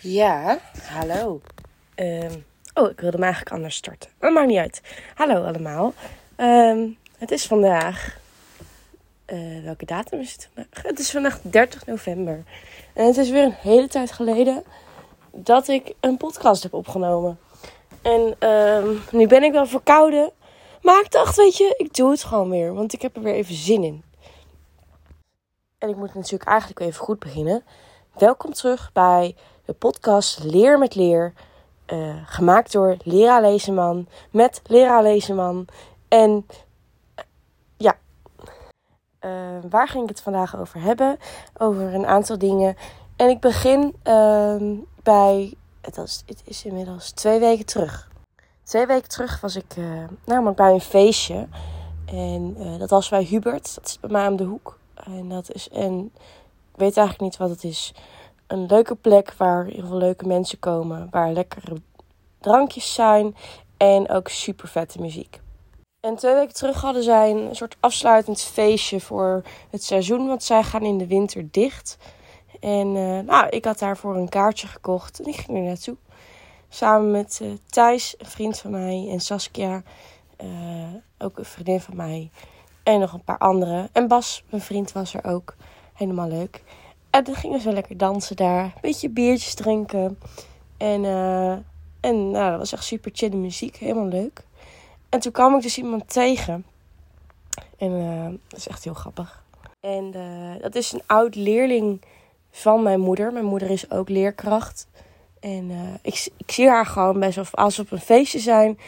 Ja, 0.00 0.58
hallo. 0.82 1.40
Ehm, 1.94 2.32
oh, 2.74 2.90
ik 2.90 3.00
wilde 3.00 3.16
hem 3.16 3.22
eigenlijk 3.22 3.52
anders 3.54 3.76
starten. 3.76 4.10
Maar 4.20 4.32
maakt 4.32 4.46
niet 4.46 4.58
uit. 4.58 4.82
Hallo 5.14 5.44
allemaal. 5.44 5.94
Ehm, 6.36 6.88
het 7.18 7.30
is 7.30 7.46
vandaag. 7.46 8.18
eh, 9.24 9.64
welke 9.64 9.84
datum 9.84 10.20
is 10.20 10.32
het 10.32 10.48
vandaag? 10.54 10.82
Het 10.82 10.98
is 10.98 11.10
vandaag 11.10 11.40
30 11.42 11.86
november. 11.86 12.42
En 12.92 13.06
het 13.06 13.16
is 13.16 13.30
weer 13.30 13.44
een 13.44 13.56
hele 13.58 13.88
tijd 13.88 14.12
geleden 14.12 14.64
dat 15.32 15.68
ik 15.68 15.92
een 16.00 16.16
podcast 16.16 16.62
heb 16.62 16.74
opgenomen. 16.74 17.38
En 18.02 18.34
ehm, 18.38 18.88
nu 19.10 19.26
ben 19.26 19.42
ik 19.42 19.52
wel 19.52 19.66
verkouden. 19.66 20.30
Maar 20.82 21.00
ik 21.00 21.10
dacht, 21.10 21.36
weet 21.36 21.56
je, 21.56 21.74
ik 21.76 21.94
doe 21.94 22.10
het 22.10 22.24
gewoon 22.24 22.50
weer. 22.50 22.74
Want 22.74 22.92
ik 22.92 23.02
heb 23.02 23.16
er 23.16 23.22
weer 23.22 23.34
even 23.34 23.54
zin 23.54 23.82
in. 23.84 24.02
En 25.84 25.90
ik 25.90 25.96
moet 25.96 26.14
natuurlijk 26.14 26.50
eigenlijk 26.50 26.80
even 26.80 27.04
goed 27.04 27.18
beginnen. 27.18 27.62
Welkom 28.18 28.52
terug 28.52 28.92
bij 28.92 29.36
de 29.64 29.72
podcast 29.72 30.44
Leer 30.44 30.78
met 30.78 30.94
Leer. 30.94 31.32
eh, 31.86 32.16
gemaakt 32.24 32.72
door 32.72 32.96
Lera 33.02 33.40
Lezeman. 33.40 34.08
Met 34.30 34.60
Lera 34.66 35.00
Lezeman. 35.00 35.66
En 36.08 36.46
eh, 37.14 37.24
ja, 37.76 37.96
Eh, 39.18 39.30
waar 39.70 39.88
ging 39.88 40.02
ik 40.02 40.08
het 40.08 40.20
vandaag 40.20 40.56
over 40.56 40.80
hebben? 40.80 41.18
Over 41.58 41.94
een 41.94 42.06
aantal 42.06 42.38
dingen. 42.38 42.76
En 43.16 43.28
ik 43.28 43.40
begin 43.40 43.96
ehm, 44.02 44.74
bij, 45.02 45.54
het 45.80 45.96
is, 45.96 46.22
het 46.26 46.42
is 46.44 46.64
inmiddels 46.64 47.10
twee 47.10 47.40
weken 47.40 47.66
terug. 47.66 48.08
Twee 48.62 48.86
weken 48.86 49.08
terug 49.08 49.40
was 49.40 49.56
ik 49.56 49.76
namelijk 50.24 50.56
bij 50.56 50.72
een 50.72 50.80
feestje. 50.80 51.48
En 52.04 52.56
dat 52.78 52.90
was 52.90 53.08
bij 53.08 53.24
Hubert. 53.24 53.74
Dat 53.74 53.86
is 53.86 54.00
bij 54.00 54.10
mij 54.10 54.26
om 54.28 54.36
de 54.36 54.44
hoek. 54.44 54.78
En 55.04 55.28
dat 55.28 55.54
is 55.54 55.68
een, 55.72 56.12
ik 56.72 56.78
weet 56.78 56.96
eigenlijk 56.96 57.20
niet 57.20 57.36
wat 57.36 57.50
het 57.50 57.64
is. 57.64 57.94
Een 58.46 58.66
leuke 58.66 58.94
plek 58.94 59.34
waar 59.36 59.64
heel 59.64 59.86
veel 59.86 59.96
leuke 59.96 60.26
mensen 60.26 60.58
komen. 60.58 61.08
Waar 61.10 61.32
lekkere 61.32 61.76
drankjes 62.40 62.94
zijn. 62.94 63.36
En 63.76 64.08
ook 64.08 64.28
super 64.28 64.68
vette 64.68 65.00
muziek. 65.00 65.40
En 66.00 66.16
twee 66.16 66.34
weken 66.34 66.54
terug 66.54 66.80
hadden 66.80 67.02
zij 67.02 67.30
een 67.30 67.56
soort 67.56 67.76
afsluitend 67.80 68.42
feestje 68.42 69.00
voor 69.00 69.42
het 69.70 69.84
seizoen. 69.84 70.26
Want 70.26 70.42
zij 70.42 70.62
gaan 70.62 70.82
in 70.82 70.98
de 70.98 71.06
winter 71.06 71.50
dicht. 71.50 71.98
En 72.60 72.96
eh, 72.96 73.18
nou, 73.18 73.48
ik 73.48 73.64
had 73.64 73.78
daarvoor 73.78 74.16
een 74.16 74.28
kaartje 74.28 74.66
gekocht. 74.66 75.20
En 75.20 75.26
ik 75.26 75.36
ging 75.36 75.58
er 75.58 75.64
naartoe. 75.64 75.96
Samen 76.68 77.10
met 77.10 77.38
eh, 77.42 77.48
Thijs, 77.66 78.14
een 78.18 78.26
vriend 78.26 78.58
van 78.58 78.70
mij. 78.70 79.08
En 79.10 79.20
Saskia, 79.20 79.82
eh, 80.36 80.48
ook 81.18 81.38
een 81.38 81.44
vriendin 81.44 81.80
van 81.80 81.96
mij. 81.96 82.30
En 82.84 83.00
nog 83.00 83.12
een 83.12 83.24
paar 83.24 83.38
anderen. 83.38 83.88
En 83.92 84.08
Bas, 84.08 84.44
mijn 84.50 84.62
vriend, 84.62 84.92
was 84.92 85.14
er 85.14 85.24
ook. 85.24 85.54
Helemaal 85.94 86.28
leuk. 86.28 86.62
En 87.10 87.24
dan 87.24 87.34
gingen 87.34 87.60
ze 87.60 87.72
lekker 87.72 87.96
dansen 87.96 88.36
daar. 88.36 88.64
Een 88.64 88.72
beetje 88.80 89.08
biertjes 89.08 89.54
drinken. 89.54 90.18
En, 90.76 91.04
eh, 91.04 91.52
en 92.00 92.30
nou, 92.30 92.50
dat 92.50 92.58
was 92.58 92.72
echt 92.72 92.84
super 92.84 93.10
chille 93.14 93.36
muziek. 93.36 93.76
Helemaal 93.76 94.08
leuk. 94.08 94.44
En 95.08 95.20
toen 95.20 95.32
kwam 95.32 95.54
ik 95.54 95.62
dus 95.62 95.78
iemand 95.78 96.12
tegen. 96.12 96.64
En 97.78 98.00
eh, 98.00 98.38
dat 98.48 98.58
is 98.58 98.68
echt 98.68 98.84
heel 98.84 98.94
grappig. 98.94 99.42
En 99.80 100.14
eh, 100.14 100.62
dat 100.62 100.74
is 100.74 100.92
een 100.92 101.02
oud 101.06 101.34
leerling 101.34 102.02
van 102.50 102.82
mijn 102.82 103.00
moeder. 103.00 103.32
Mijn 103.32 103.44
moeder 103.44 103.70
is 103.70 103.90
ook 103.90 104.08
leerkracht. 104.08 104.88
En 105.40 105.70
ik, 106.02 106.28
ik 106.36 106.50
zie 106.50 106.68
haar 106.68 106.86
gewoon 106.86 107.20
best 107.20 107.36
wel. 107.36 107.44
Als 107.50 107.76
we 107.76 107.82
op 107.82 107.90
een 107.90 108.00
feestje 108.00 108.38
zijn, 108.38 108.78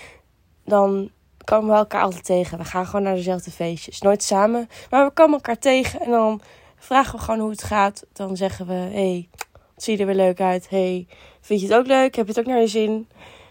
dan 0.64 1.10
komen 1.46 1.70
we 1.70 1.76
elkaar 1.76 2.02
altijd 2.02 2.24
tegen. 2.24 2.58
We 2.58 2.64
gaan 2.64 2.86
gewoon 2.86 3.02
naar 3.02 3.14
dezelfde 3.14 3.50
feestjes. 3.50 4.00
Nooit 4.00 4.22
samen, 4.22 4.68
maar 4.90 5.04
we 5.04 5.10
komen 5.10 5.34
elkaar 5.34 5.58
tegen. 5.58 6.00
En 6.00 6.10
dan 6.10 6.40
vragen 6.76 7.18
we 7.18 7.24
gewoon 7.24 7.40
hoe 7.40 7.50
het 7.50 7.62
gaat. 7.62 8.04
Dan 8.12 8.36
zeggen 8.36 8.66
we: 8.66 8.72
Hey, 8.72 9.28
het 9.74 9.84
ziet 9.84 10.00
er 10.00 10.06
weer 10.06 10.14
leuk 10.14 10.40
uit. 10.40 10.68
Hey, 10.68 11.06
vind 11.40 11.60
je 11.60 11.66
het 11.66 11.76
ook 11.76 11.86
leuk? 11.86 12.14
Heb 12.14 12.26
je 12.26 12.32
het 12.32 12.40
ook 12.40 12.46
naar 12.46 12.60
je 12.60 12.66
zin? 12.66 13.08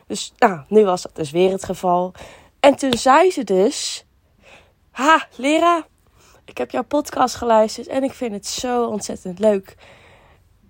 Dus 0.07 0.33
nou, 0.37 0.61
nu 0.67 0.85
was 0.85 1.01
dat 1.01 1.15
dus 1.15 1.31
weer 1.31 1.51
het 1.51 1.63
geval. 1.63 2.13
En 2.59 2.75
toen 2.75 2.93
zei 2.93 3.31
ze 3.31 3.43
dus: 3.43 4.05
Ha, 4.91 5.27
Lera, 5.35 5.85
ik 6.45 6.57
heb 6.57 6.71
jouw 6.71 6.83
podcast 6.83 7.35
geluisterd 7.35 7.87
en 7.87 8.03
ik 8.03 8.13
vind 8.13 8.33
het 8.33 8.47
zo 8.47 8.85
ontzettend 8.85 9.39
leuk. 9.39 9.75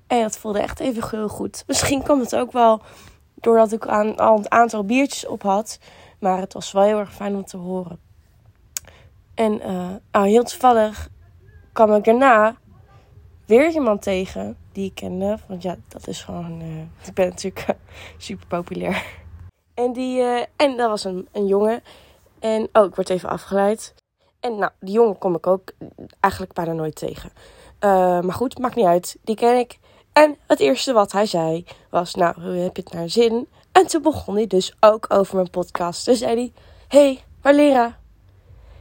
En 0.08 0.22
dat 0.22 0.38
voelde 0.38 0.60
echt 0.60 0.80
even 0.80 1.10
heel 1.10 1.28
goed. 1.28 1.64
Misschien 1.68 2.04
kwam 2.04 2.20
het 2.20 2.36
ook 2.36 2.52
wel 2.52 2.82
doordat 3.36 3.72
ik 3.72 3.88
aan, 3.88 4.18
al 4.18 4.38
een 4.38 4.52
aantal 4.52 4.86
biertjes 4.86 5.26
op 5.26 5.42
had. 5.42 5.80
Maar 6.26 6.40
het 6.40 6.54
was 6.54 6.72
wel 6.72 6.84
heel 6.84 7.00
erg 7.00 7.14
fijn 7.14 7.36
om 7.36 7.46
te 7.46 7.58
horen. 7.58 8.00
En 9.34 9.58
nou, 10.12 10.28
heel 10.28 10.44
toevallig 10.44 11.10
kwam 11.74 11.94
ik 11.94 12.04
daarna 12.04 12.56
weer 13.46 13.72
iemand 13.72 14.02
tegen 14.02 14.58
die 14.72 14.86
ik 14.86 14.96
kende. 14.96 15.38
Want 15.48 15.62
ja, 15.62 15.76
dat 15.88 16.08
is 16.08 16.24
gewoon. 16.24 16.62
eh, 16.62 16.82
ik 17.08 17.14
ben 17.14 17.28
natuurlijk 17.28 17.66
eh, 17.68 17.76
super 18.18 18.48
populair. 18.48 19.06
En, 19.74 19.94
die, 19.94 20.22
en 20.56 20.78
dat 20.78 20.90
was 20.90 21.04
een, 21.04 21.28
een 21.32 21.46
jongen. 21.48 21.84
En 22.40 22.70
oh, 22.74 22.86
ik 22.86 22.96
word 22.96 23.10
even 23.10 23.30
afgeleid. 23.30 23.94
En 24.40 24.58
nou, 24.58 24.72
die 24.80 24.94
jongen 24.94 25.18
kom 25.18 25.36
ik 25.36 25.48
ook 25.48 25.72
eigenlijk 26.20 26.54
bijna 26.54 26.72
nooit 26.74 26.96
tegen. 26.96 27.32
Maar 28.26 28.34
goed, 28.34 28.60
maakt 28.60 28.76
niet 28.76 28.86
uit. 28.86 29.18
Die 29.24 29.36
ken 29.36 29.58
ik. 29.58 29.80
En 30.14 30.38
het 30.48 30.60
eerste 30.60 30.94
wat 30.94 31.12
hij 31.12 31.26
zei 31.26 31.66
was: 31.90 32.16
Nou, 32.16 32.42
heb 32.42 32.76
je 32.76 32.82
het 32.84 32.94
naar 32.94 33.10
zin? 33.10 33.48
En 33.76 33.88
toen 33.88 34.02
begon 34.02 34.36
hij 34.36 34.48
dus 34.48 34.74
ook 34.80 35.06
over 35.08 35.36
mijn 35.36 35.50
podcast. 35.50 36.06
Dus 36.06 36.20
zei 36.20 36.36
hij: 36.36 36.54
Hey, 36.88 37.24
Valera, 37.42 37.98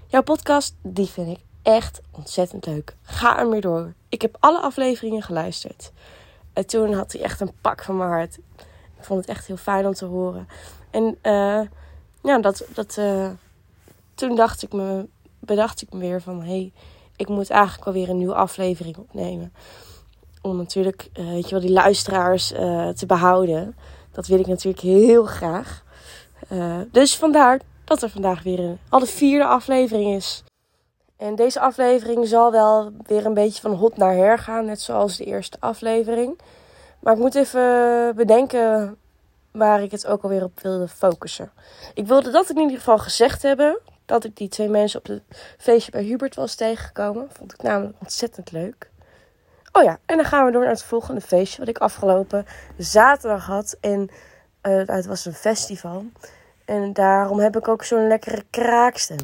jouw 0.06 0.22
podcast, 0.22 0.76
die 0.82 1.06
vind 1.06 1.28
ik 1.28 1.44
echt 1.62 2.00
ontzettend 2.10 2.66
leuk. 2.66 2.96
Ga 3.02 3.38
er 3.38 3.46
meer 3.46 3.60
door. 3.60 3.94
Ik 4.08 4.22
heb 4.22 4.36
alle 4.40 4.60
afleveringen 4.60 5.22
geluisterd. 5.22 5.92
En 6.52 6.66
toen 6.66 6.92
had 6.92 7.12
hij 7.12 7.22
echt 7.22 7.40
een 7.40 7.52
pak 7.60 7.82
van 7.82 7.96
mijn 7.96 8.10
hart. 8.10 8.38
Ik 8.98 9.04
vond 9.04 9.20
het 9.20 9.28
echt 9.28 9.46
heel 9.46 9.56
fijn 9.56 9.86
om 9.86 9.94
te 9.94 10.04
horen. 10.04 10.48
En 10.90 11.18
eh, 11.20 11.60
ja, 12.22 12.38
dat, 12.38 12.64
dat, 12.74 12.98
eh, 12.98 13.30
toen 14.14 14.36
dacht 14.36 14.62
ik 14.62 14.72
me, 14.72 15.06
bedacht 15.38 15.82
ik 15.82 15.92
me 15.92 15.98
weer 15.98 16.22
van... 16.22 16.40
hé, 16.40 16.46
hey, 16.46 16.72
ik 17.16 17.28
moet 17.28 17.50
eigenlijk 17.50 17.84
wel 17.84 17.94
weer 17.94 18.08
een 18.08 18.18
nieuwe 18.18 18.34
aflevering 18.34 18.96
opnemen. 18.96 19.52
Om 20.42 20.56
natuurlijk, 20.56 21.10
eh, 21.12 21.26
weet 21.26 21.44
je 21.44 21.50
wel, 21.50 21.60
die 21.60 21.72
luisteraars 21.72 22.48
te 22.94 23.04
behouden. 23.06 23.76
Dat 24.14 24.26
wil 24.26 24.38
ik 24.38 24.46
natuurlijk 24.46 24.82
heel 24.82 25.24
graag. 25.24 25.82
Eh, 26.48 26.78
dus 26.90 27.16
vandaar 27.16 27.60
dat 27.84 28.02
er 28.02 28.08
vandaag 28.08 28.42
weer 28.42 28.58
een, 28.58 28.78
al 28.88 28.98
de 28.98 29.06
vierde 29.06 29.44
aflevering 29.44 30.14
is. 30.14 30.42
En 31.16 31.34
deze 31.34 31.60
aflevering 31.60 32.26
zal 32.28 32.50
wel 32.50 32.92
weer 33.06 33.26
een 33.26 33.34
beetje 33.34 33.60
van 33.60 33.74
hot 33.74 33.96
naar 33.96 34.14
her 34.14 34.38
gaan. 34.38 34.64
Net 34.64 34.80
zoals 34.80 35.16
de 35.16 35.24
eerste 35.24 35.56
aflevering. 35.60 36.38
Maar 37.00 37.12
ik 37.12 37.18
moet 37.18 37.34
even 37.34 38.16
bedenken 38.16 38.96
waar 39.50 39.82
ik 39.82 39.90
het 39.90 40.06
ook 40.06 40.22
alweer 40.22 40.44
op 40.44 40.60
wilde 40.60 40.88
focussen. 40.88 41.52
Ik 41.94 42.06
wilde 42.06 42.30
dat 42.30 42.50
in 42.50 42.58
ieder 42.58 42.76
geval 42.76 42.98
gezegd 42.98 43.42
hebben. 43.42 43.78
Dat 44.04 44.24
ik 44.24 44.36
die 44.36 44.48
twee 44.48 44.68
mensen 44.68 44.98
op 44.98 45.06
het 45.06 45.22
feestje 45.58 45.90
bij 45.90 46.02
Hubert 46.02 46.34
was 46.34 46.54
tegengekomen. 46.54 47.28
Vond 47.32 47.52
ik 47.52 47.62
namelijk 47.62 47.96
ontzettend 48.00 48.52
leuk. 48.52 48.90
Oh 49.76 49.82
ja, 49.82 49.98
en 50.06 50.16
dan 50.16 50.26
gaan 50.26 50.44
we 50.44 50.52
door 50.52 50.62
naar 50.62 50.70
het 50.70 50.82
volgende 50.82 51.20
feestje. 51.20 51.58
Wat 51.58 51.68
ik 51.68 51.78
afgelopen 51.78 52.46
zaterdag 52.76 53.46
had. 53.46 53.76
En 53.80 54.08
uh, 54.62 54.86
het 54.86 55.06
was 55.06 55.24
een 55.24 55.34
festival. 55.34 56.04
En 56.64 56.92
daarom 56.92 57.38
heb 57.38 57.56
ik 57.56 57.68
ook 57.68 57.84
zo'n 57.84 58.08
lekkere 58.08 58.44
kraakstem. 58.50 59.18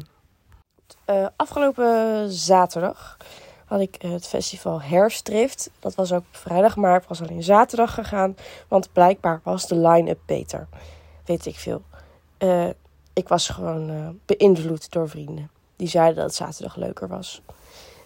Uh, 1.09 1.27
afgelopen 1.35 2.31
zaterdag 2.31 3.17
had 3.65 3.79
ik 3.79 4.01
het 4.01 4.27
festival 4.27 4.81
Herfstdrift. 4.81 5.69
Dat 5.79 5.95
was 5.95 6.13
ook 6.13 6.23
vrijdag, 6.31 6.75
maar 6.75 6.93
het 6.93 7.07
was 7.07 7.21
alleen 7.21 7.43
zaterdag 7.43 7.93
gegaan. 7.93 8.35
Want 8.67 8.91
blijkbaar 8.93 9.41
was 9.43 9.67
de 9.67 9.75
line-up 9.75 10.19
beter. 10.25 10.67
Weet 11.25 11.45
ik 11.45 11.55
veel. 11.55 11.81
Ik 13.13 13.27
was 13.27 13.49
gewoon 13.49 14.19
beïnvloed 14.25 14.91
door 14.91 15.09
vrienden. 15.09 15.49
Die 15.75 15.87
zeiden 15.87 16.15
dat 16.15 16.25
het 16.25 16.35
zaterdag 16.35 16.75
leuker 16.75 17.07
was. 17.07 17.41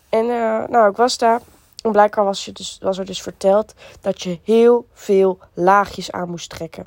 En 0.10 0.26
nou, 0.70 0.90
ik 0.90 0.96
was 0.96 1.18
daar. 1.18 1.42
En 1.86 1.92
blijkbaar 1.92 2.26
was, 2.26 2.46
je 2.46 2.52
dus, 2.52 2.78
was 2.82 2.98
er 2.98 3.06
dus 3.06 3.22
verteld 3.22 3.74
dat 4.02 4.22
je 4.22 4.40
heel 4.44 4.88
veel 4.94 5.40
laagjes 5.54 6.12
aan 6.12 6.30
moest 6.30 6.50
trekken. 6.50 6.86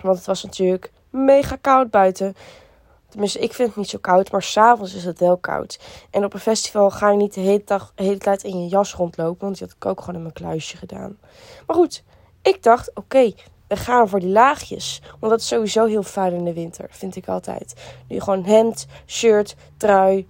Want 0.00 0.16
het 0.16 0.26
was 0.26 0.42
natuurlijk 0.42 0.92
mega 1.10 1.56
koud 1.60 1.90
buiten. 1.90 2.36
Tenminste, 3.08 3.38
ik 3.38 3.52
vind 3.52 3.68
het 3.68 3.76
niet 3.76 3.88
zo 3.88 3.98
koud, 3.98 4.30
maar 4.30 4.42
s'avonds 4.42 4.94
is 4.94 5.04
het 5.04 5.18
wel 5.18 5.36
koud. 5.36 5.80
En 6.10 6.24
op 6.24 6.34
een 6.34 6.40
festival 6.40 6.90
ga 6.90 7.10
je 7.10 7.16
niet 7.16 7.34
de 7.34 7.40
hele, 7.40 7.62
dag, 7.64 7.92
hele 7.94 8.18
tijd 8.18 8.42
in 8.42 8.62
je 8.62 8.68
jas 8.68 8.94
rondlopen, 8.94 9.40
want 9.40 9.58
die 9.58 9.66
had 9.66 9.76
ik 9.76 9.86
ook 9.86 10.00
gewoon 10.00 10.14
in 10.14 10.22
mijn 10.22 10.34
kluisje 10.34 10.76
gedaan. 10.76 11.18
Maar 11.66 11.76
goed, 11.76 12.02
ik 12.42 12.62
dacht, 12.62 12.90
oké, 12.94 13.32
we 13.68 13.76
gaan 13.76 14.08
voor 14.08 14.20
die 14.20 14.28
laagjes. 14.28 15.02
Want 15.18 15.32
dat 15.32 15.40
is 15.40 15.46
sowieso 15.46 15.86
heel 15.86 16.02
fijn 16.02 16.32
in 16.32 16.44
de 16.44 16.52
winter, 16.52 16.86
vind 16.90 17.16
ik 17.16 17.28
altijd. 17.28 17.74
Nu 18.08 18.20
gewoon 18.20 18.44
hemd, 18.44 18.86
shirt, 19.06 19.56
trui 19.76 20.26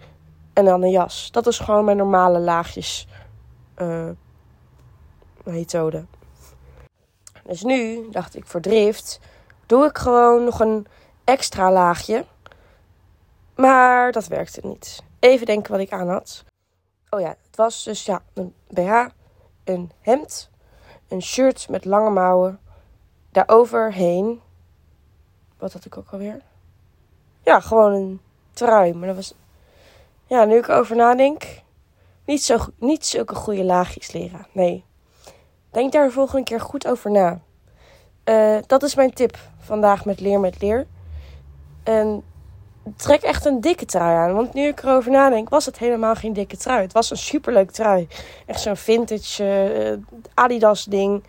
en 0.53 0.65
dan 0.65 0.83
een 0.83 0.91
jas. 0.91 1.29
Dat 1.31 1.47
is 1.47 1.59
gewoon 1.59 1.85
mijn 1.85 1.97
normale 1.97 2.39
laagjes 2.39 3.07
uh, 3.79 4.11
methode. 5.45 6.05
Dus 7.45 7.63
nu 7.63 8.11
dacht 8.11 8.37
ik 8.37 8.47
voor 8.47 8.61
drift, 8.61 9.21
doe 9.67 9.87
ik 9.87 9.99
gewoon 9.99 10.45
nog 10.45 10.61
een 10.61 10.87
extra 11.25 11.73
laagje. 11.73 12.25
Maar 13.55 14.13
dat 14.13 14.27
werkte 14.27 14.61
niet. 14.63 15.03
Even 15.19 15.47
denken 15.47 15.73
wat 15.73 15.81
ik 15.81 15.93
aan 15.93 16.09
had. 16.09 16.45
Oh 17.11 17.21
ja, 17.21 17.29
het 17.29 17.57
was 17.57 17.85
dus 17.85 18.05
ja, 18.05 18.23
een 18.35 18.55
BH, 18.69 19.07
een 19.65 19.91
hemd, 20.01 20.51
een 21.09 21.23
shirt 21.23 21.69
met 21.69 21.85
lange 21.85 22.11
mouwen. 22.11 22.61
Daaroverheen. 23.31 24.41
Wat 25.59 25.73
had 25.73 25.85
ik 25.85 25.97
ook 25.97 26.11
alweer? 26.11 26.41
Ja, 27.43 27.61
gewoon 27.61 27.93
een 27.93 28.21
trui. 28.53 28.95
Maar 28.95 29.07
dat 29.07 29.17
was. 29.17 29.35
Ja, 30.27 30.45
nu 30.45 30.57
ik 30.57 30.69
erover 30.69 30.97
nadenk. 30.97 31.65
Niet, 32.27 32.43
zo, 32.43 32.59
niet 32.79 33.07
zulke 33.07 33.35
goede 33.35 33.65
laagjes 33.65 34.13
leren. 34.13 34.47
Nee. 34.53 34.85
Denk 35.71 35.93
daar 35.93 36.07
de 36.07 36.13
volgende 36.13 36.45
keer 36.45 36.61
goed 36.61 36.87
over 36.87 37.11
na. 37.11 37.41
Uh, 38.25 38.59
dat 38.67 38.83
is 38.83 38.95
mijn 38.95 39.13
tip 39.13 39.39
vandaag 39.59 40.05
met 40.05 40.21
Leer 40.21 40.41
met 40.41 40.63
Leer. 40.63 40.87
En 41.83 42.23
trek 42.97 43.23
echt 43.23 43.45
een 43.45 43.61
dikke 43.61 43.85
trui 43.85 44.17
aan. 44.17 44.35
Want 44.35 44.55
nu 44.55 44.67
ik 44.67 44.83
erover 44.83 45.11
nadenk, 45.11 45.49
was 45.49 45.67
het 45.67 45.79
helemaal 45.79 46.15
geen 46.15 46.33
dikke 46.33 46.57
trui. 46.57 46.83
Het 46.83 46.93
was 46.93 47.11
een 47.11 47.17
superleuk 47.17 47.71
trui. 47.71 48.09
Echt 48.47 48.61
zo'n 48.61 48.77
vintage 48.77 49.45
uh, 49.45 50.21
Adidas 50.35 50.85
ding 50.85 51.25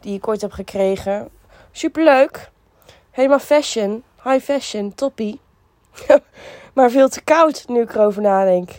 die 0.00 0.16
ik 0.16 0.28
ooit 0.28 0.40
heb 0.40 0.52
gekregen. 0.52 1.28
Superleuk. 1.72 2.50
Helemaal 3.10 3.38
fashion. 3.38 4.02
High 4.24 4.44
fashion. 4.44 4.94
Toppie. 4.94 5.40
maar 6.74 6.90
veel 6.90 7.08
te 7.08 7.20
koud 7.20 7.64
nu 7.68 7.80
ik 7.80 7.94
erover 7.94 8.22
nadenk. 8.22 8.70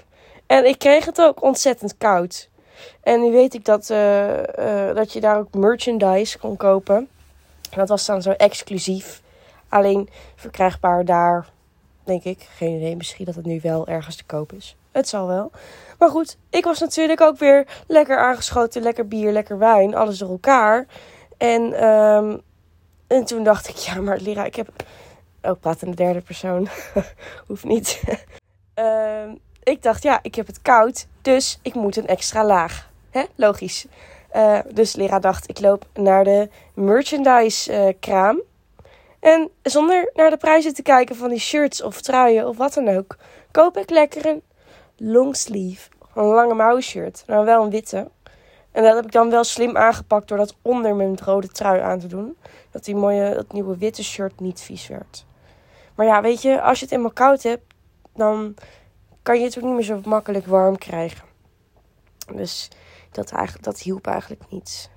En 0.49 0.65
ik 0.65 0.79
kreeg 0.79 1.05
het 1.05 1.21
ook 1.21 1.43
ontzettend 1.43 1.97
koud. 1.97 2.49
En 3.03 3.21
nu 3.21 3.31
weet 3.31 3.53
ik 3.53 3.65
dat, 3.65 3.89
uh, 3.89 4.37
uh, 4.37 4.95
dat 4.95 5.13
je 5.13 5.19
daar 5.19 5.37
ook 5.37 5.53
merchandise 5.53 6.37
kon 6.37 6.57
kopen. 6.57 6.95
En 7.71 7.77
dat 7.77 7.89
was 7.89 8.05
dan 8.05 8.21
zo 8.21 8.31
exclusief. 8.31 9.21
Alleen 9.69 10.09
verkrijgbaar 10.35 11.05
daar 11.05 11.47
Denk 12.09 12.23
ik. 12.23 12.47
Geen 12.55 12.75
idee. 12.75 12.95
Misschien 12.95 13.25
dat 13.25 13.35
het 13.35 13.45
nu 13.45 13.59
wel 13.61 13.87
ergens 13.87 14.15
te 14.15 14.23
koop 14.23 14.53
is. 14.53 14.75
Het 14.91 15.07
zal 15.07 15.27
wel. 15.27 15.51
Maar 15.99 16.09
goed, 16.09 16.37
ik 16.49 16.63
was 16.63 16.79
natuurlijk 16.79 17.21
ook 17.21 17.37
weer 17.37 17.67
lekker 17.87 18.17
aangeschoten. 18.17 18.81
Lekker 18.81 19.07
bier, 19.07 19.31
lekker 19.31 19.57
wijn. 19.57 19.95
Alles 19.95 20.17
door 20.17 20.29
elkaar. 20.29 20.85
En, 21.37 21.83
um, 21.87 22.41
en 23.07 23.25
toen 23.25 23.43
dacht 23.43 23.67
ik, 23.67 23.75
ja, 23.75 24.01
maar 24.01 24.17
Lira, 24.17 24.45
ik 24.45 24.55
heb. 24.55 24.69
Ook 25.41 25.55
oh, 25.55 25.61
praat 25.61 25.81
in 25.81 25.89
de 25.89 25.95
derde 25.95 26.21
persoon. 26.21 26.67
Hoeft 27.47 27.63
niet. 27.63 28.01
um, 28.75 29.39
ik 29.63 29.83
dacht, 29.83 30.03
ja, 30.03 30.19
ik 30.21 30.35
heb 30.35 30.47
het 30.47 30.61
koud. 30.61 31.07
Dus 31.21 31.59
ik 31.61 31.73
moet 31.73 31.95
een 31.97 32.07
extra 32.07 32.45
laag. 32.45 32.89
Hè? 33.09 33.23
Logisch. 33.35 33.85
Uh, 34.35 34.59
dus 34.73 34.95
Lira 34.95 35.19
dacht, 35.19 35.49
ik 35.49 35.59
loop 35.59 35.85
naar 35.93 36.23
de 36.23 36.49
merchandise 36.73 37.73
uh, 37.73 37.93
kraam. 37.99 38.41
En 39.19 39.49
zonder 39.63 40.11
naar 40.13 40.29
de 40.29 40.37
prijzen 40.37 40.73
te 40.73 40.81
kijken 40.81 41.15
van 41.15 41.29
die 41.29 41.39
shirts 41.39 41.81
of 41.81 42.01
truien 42.01 42.47
of 42.47 42.57
wat 42.57 42.73
dan 42.73 42.87
ook, 42.87 43.17
koop 43.51 43.77
ik 43.77 43.89
lekker 43.89 44.25
een 44.25 44.41
longsleeve, 44.97 45.89
een 46.13 46.23
lange 46.23 46.53
mouw 46.53 46.79
shirt. 46.79 47.23
Nou, 47.27 47.45
wel 47.45 47.63
een 47.63 47.69
witte. 47.69 48.07
En 48.71 48.83
dat 48.83 48.95
heb 48.95 49.05
ik 49.05 49.11
dan 49.11 49.29
wel 49.29 49.43
slim 49.43 49.77
aangepakt 49.77 50.27
door 50.27 50.37
dat 50.37 50.55
onder 50.61 50.95
mijn 50.95 51.17
rode 51.23 51.47
trui 51.47 51.81
aan 51.81 51.99
te 51.99 52.07
doen. 52.07 52.37
Dat 52.71 52.85
die 52.85 52.95
mooie, 52.95 53.33
dat 53.33 53.53
nieuwe 53.53 53.77
witte 53.77 54.03
shirt 54.03 54.39
niet 54.39 54.61
vies 54.61 54.87
werd. 54.87 55.25
Maar 55.95 56.05
ja, 56.05 56.21
weet 56.21 56.41
je, 56.41 56.61
als 56.61 56.77
je 56.77 56.81
het 56.81 56.89
helemaal 56.89 57.13
koud 57.13 57.43
hebt, 57.43 57.73
dan 58.15 58.55
kan 59.23 59.39
je 59.39 59.43
het 59.43 59.57
ook 59.57 59.63
niet 59.63 59.73
meer 59.73 59.83
zo 59.83 60.01
makkelijk 60.03 60.45
warm 60.45 60.77
krijgen. 60.77 61.27
Dus 62.33 62.69
dat, 63.11 63.31
eigenlijk, 63.31 63.65
dat 63.65 63.79
hielp 63.79 64.07
eigenlijk 64.07 64.43
niet. 64.49 64.89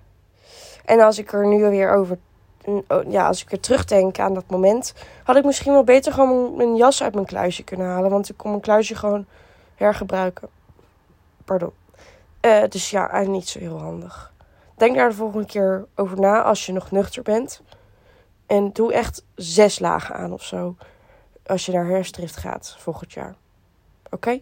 En 0.84 1.00
als 1.00 1.18
ik 1.18 1.32
er 1.32 1.46
nu 1.46 1.70
weer 1.70 1.92
over 1.92 2.18
ja, 3.08 3.26
als 3.26 3.42
ik 3.42 3.52
er 3.52 3.60
terugdenk 3.60 4.18
aan 4.18 4.34
dat 4.34 4.50
moment, 4.50 4.94
had 5.24 5.36
ik 5.36 5.44
misschien 5.44 5.72
wel 5.72 5.84
beter 5.84 6.12
gewoon 6.12 6.56
mijn 6.56 6.76
jas 6.76 7.02
uit 7.02 7.14
mijn 7.14 7.26
kluisje 7.26 7.62
kunnen 7.62 7.86
halen. 7.86 8.10
Want 8.10 8.28
ik 8.28 8.36
kon 8.36 8.50
mijn 8.50 8.62
kluisje 8.62 8.94
gewoon 8.94 9.26
hergebruiken. 9.74 10.48
Pardon. 11.44 11.72
Uh, 12.40 12.62
dus 12.68 12.90
ja, 12.90 13.00
eigenlijk 13.00 13.30
niet 13.30 13.48
zo 13.48 13.58
heel 13.58 13.78
handig. 13.78 14.32
Denk 14.76 14.96
daar 14.96 15.08
de 15.08 15.14
volgende 15.14 15.46
keer 15.46 15.86
over 15.94 16.20
na 16.20 16.42
als 16.42 16.66
je 16.66 16.72
nog 16.72 16.90
nuchter 16.90 17.22
bent. 17.22 17.62
En 18.46 18.72
doe 18.72 18.92
echt 18.92 19.24
zes 19.34 19.78
lagen 19.78 20.14
aan 20.14 20.32
of 20.32 20.42
zo. 20.42 20.76
Als 21.46 21.66
je 21.66 21.72
naar 21.72 21.86
herfstdrift 21.86 22.36
gaat 22.36 22.76
volgend 22.78 23.12
jaar. 23.12 23.34
Oké? 24.12 24.40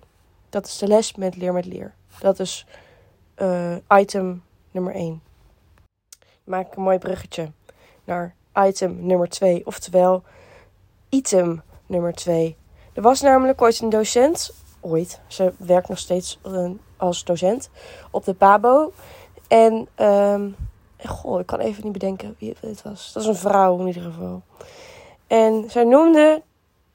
Dat 0.48 0.66
is 0.66 0.78
de 0.78 0.86
les 0.86 1.14
met 1.14 1.36
leer 1.36 1.52
met 1.52 1.66
leer. 1.66 1.94
Dat 2.18 2.38
is 2.38 2.66
uh, 3.36 3.76
item 3.88 4.42
nummer 4.70 4.94
1. 4.94 5.22
Maak 6.44 6.76
een 6.76 6.82
mooi 6.82 6.98
bruggetje 6.98 7.52
naar 8.04 8.34
item 8.54 9.06
nummer 9.06 9.28
2, 9.28 9.66
oftewel 9.66 10.22
item 11.08 11.62
nummer 11.86 12.12
2. 12.12 12.56
Er 12.92 13.02
was 13.02 13.20
namelijk 13.20 13.62
ooit 13.62 13.80
een 13.80 13.88
docent, 13.88 14.54
ooit, 14.80 15.20
ze 15.26 15.52
werkt 15.56 15.88
nog 15.88 15.98
steeds 15.98 16.38
eh, 16.42 16.70
als 16.96 17.24
docent 17.24 17.70
op 18.10 18.24
de 18.24 18.34
Pabo. 18.34 18.92
En, 19.48 19.88
um, 19.96 20.56
goh, 20.98 21.40
ik 21.40 21.46
kan 21.46 21.58
even 21.58 21.82
niet 21.84 21.92
bedenken 21.92 22.34
wie 22.38 22.56
het 22.60 22.82
was. 22.82 23.12
Dat 23.12 23.22
is 23.22 23.28
een 23.28 23.36
vrouw 23.36 23.78
in 23.78 23.86
ieder 23.86 24.02
geval. 24.02 24.42
En 25.26 25.64
zij 25.70 25.84
noemde 25.84 26.42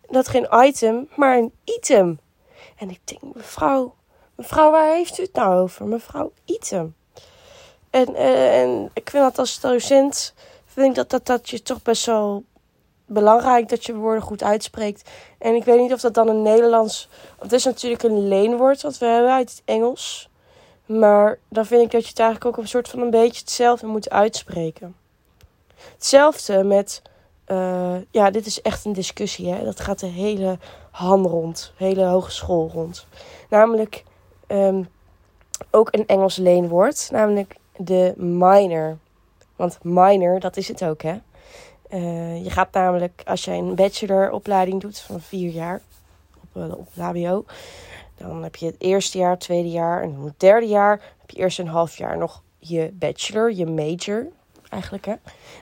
dat 0.01 0.27
geen 0.27 0.47
item, 0.51 1.07
maar 1.15 1.37
een 1.37 1.53
item. 1.63 2.19
En 2.75 2.89
ik 2.89 2.99
denk, 3.03 3.35
mevrouw, 3.35 3.95
mevrouw, 4.35 4.71
waar 4.71 4.93
heeft 4.93 5.19
u 5.19 5.23
het 5.23 5.33
nou 5.33 5.55
over? 5.55 5.85
Mevrouw, 5.85 6.31
item. 6.45 6.95
En, 7.89 8.11
uh, 8.11 8.61
en 8.61 8.89
ik 8.93 9.09
vind 9.09 9.23
dat 9.23 9.39
als 9.39 9.59
docent 9.59 10.33
vind 10.65 10.87
ik 10.87 10.95
dat, 10.95 11.09
dat 11.09 11.25
dat 11.25 11.49
je 11.49 11.61
toch 11.61 11.81
best 11.81 12.05
wel 12.05 12.43
belangrijk 13.05 13.69
dat 13.69 13.85
je 13.85 13.95
woorden 13.95 14.23
goed 14.23 14.43
uitspreekt. 14.43 15.09
En 15.37 15.55
ik 15.55 15.63
weet 15.63 15.79
niet 15.79 15.93
of 15.93 15.99
dat 15.99 16.13
dan 16.13 16.27
een 16.27 16.41
Nederlands. 16.41 17.09
Het 17.39 17.51
is 17.51 17.63
natuurlijk 17.63 18.03
een 18.03 18.27
leenwoord 18.27 18.81
wat 18.81 18.97
we 18.97 19.05
hebben 19.05 19.31
uit 19.31 19.49
het 19.49 19.61
Engels. 19.65 20.29
Maar 20.85 21.39
dan 21.49 21.65
vind 21.65 21.81
ik 21.81 21.91
dat 21.91 22.03
je 22.03 22.09
het 22.09 22.19
eigenlijk 22.19 22.49
ook 22.49 22.63
een 22.63 22.69
soort 22.69 22.89
van 22.89 22.99
een 22.99 23.09
beetje 23.09 23.39
hetzelfde 23.39 23.87
moet 23.87 24.09
uitspreken. 24.09 24.95
Hetzelfde 25.93 26.63
met. 26.63 27.01
Uh, 27.47 27.95
ja, 28.11 28.29
dit 28.29 28.45
is 28.45 28.61
echt 28.61 28.85
een 28.85 28.93
discussie. 28.93 29.49
Hè? 29.49 29.63
Dat 29.63 29.79
gaat 29.79 29.99
de 29.99 30.07
hele 30.07 30.57
ham 30.91 31.25
rond. 31.25 31.73
hele 31.75 32.05
hogeschool 32.05 32.69
rond. 32.73 33.07
Namelijk 33.49 34.03
um, 34.47 34.87
ook 35.71 35.87
een 35.91 36.07
Engels 36.07 36.35
leenwoord. 36.35 37.09
Namelijk 37.11 37.55
de 37.77 38.13
minor. 38.17 38.97
Want 39.55 39.83
minor, 39.83 40.39
dat 40.39 40.57
is 40.57 40.67
het 40.67 40.83
ook, 40.83 41.01
hè. 41.01 41.15
Uh, 41.89 42.43
je 42.43 42.49
gaat 42.49 42.71
namelijk, 42.71 43.21
als 43.25 43.45
jij 43.45 43.57
een 43.57 43.75
bacheloropleiding 43.75 44.81
doet 44.81 44.99
van 44.99 45.21
vier 45.21 45.49
jaar 45.49 45.81
op, 46.41 46.77
op 46.77 46.87
HBO, 46.93 47.45
dan 48.17 48.43
heb 48.43 48.55
je 48.55 48.65
het 48.65 48.75
eerste 48.77 49.17
jaar, 49.17 49.37
tweede 49.37 49.69
jaar 49.69 50.03
en 50.03 50.15
het 50.23 50.39
derde 50.39 50.67
jaar 50.67 51.01
heb 51.19 51.29
je 51.29 51.37
eerst 51.37 51.59
een 51.59 51.67
half 51.67 51.97
jaar 51.97 52.17
nog 52.17 52.41
je 52.57 52.91
bachelor, 52.93 53.53
je 53.53 53.65
major 53.65 54.27
eigenlijk, 54.69 55.05
hè. 55.05 55.13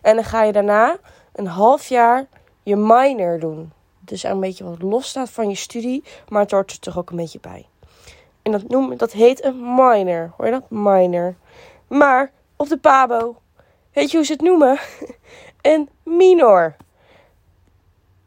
En 0.01 0.15
dan 0.15 0.23
ga 0.23 0.43
je 0.43 0.51
daarna 0.51 0.97
een 1.33 1.47
half 1.47 1.87
jaar 1.87 2.25
je 2.63 2.75
minor 2.75 3.39
doen. 3.39 3.71
Dus 3.99 4.23
een 4.23 4.39
beetje 4.39 4.63
wat 4.63 4.81
los 4.81 5.07
staat 5.07 5.29
van 5.29 5.49
je 5.49 5.55
studie, 5.55 6.03
maar 6.29 6.41
het 6.41 6.51
hoort 6.51 6.71
er 6.71 6.79
toch 6.79 6.97
ook 6.97 7.09
een 7.09 7.17
beetje 7.17 7.39
bij. 7.39 7.65
En 8.41 8.51
dat, 8.51 8.67
noem, 8.67 8.97
dat 8.97 9.11
heet 9.11 9.43
een 9.43 9.75
minor. 9.75 10.33
Hoor 10.37 10.45
je 10.45 10.51
dat? 10.51 10.69
Minor. 10.69 11.35
Maar 11.87 12.31
op 12.55 12.67
de 12.67 12.77
PABO 12.77 13.35
Weet 13.93 14.11
je 14.11 14.17
hoe 14.17 14.25
ze 14.25 14.31
het 14.31 14.41
noemen? 14.41 14.79
Een 15.61 15.89
minor. 16.03 16.75